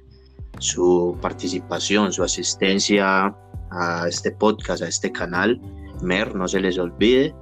su 0.59 1.17
participación, 1.21 2.11
su 2.11 2.23
asistencia 2.23 3.35
a 3.71 4.07
este 4.07 4.31
podcast, 4.31 4.83
a 4.83 4.87
este 4.87 5.11
canal. 5.11 5.59
Mer, 6.01 6.35
no 6.35 6.47
se 6.47 6.59
les 6.59 6.77
olvide 6.77 7.33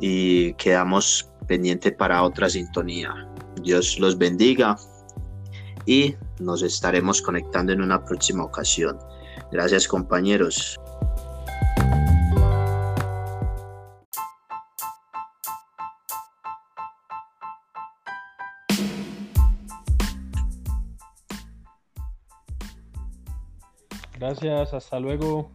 y 0.00 0.54
quedamos 0.54 1.30
pendientes 1.46 1.92
para 1.92 2.22
otra 2.22 2.48
sintonía. 2.48 3.12
Dios 3.62 3.98
los 3.98 4.16
bendiga 4.18 4.76
y 5.86 6.14
nos 6.38 6.62
estaremos 6.62 7.22
conectando 7.22 7.72
en 7.72 7.82
una 7.82 8.04
próxima 8.04 8.44
ocasión. 8.44 8.98
Gracias 9.50 9.88
compañeros. 9.88 10.78
Gracias, 24.28 24.74
hasta 24.74 25.00
luego. 25.00 25.50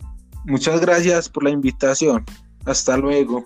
Muchas 0.45 0.81
gracias 0.81 1.29
por 1.29 1.43
la 1.43 1.51
invitación. 1.51 2.25
Hasta 2.65 2.97
luego. 2.97 3.45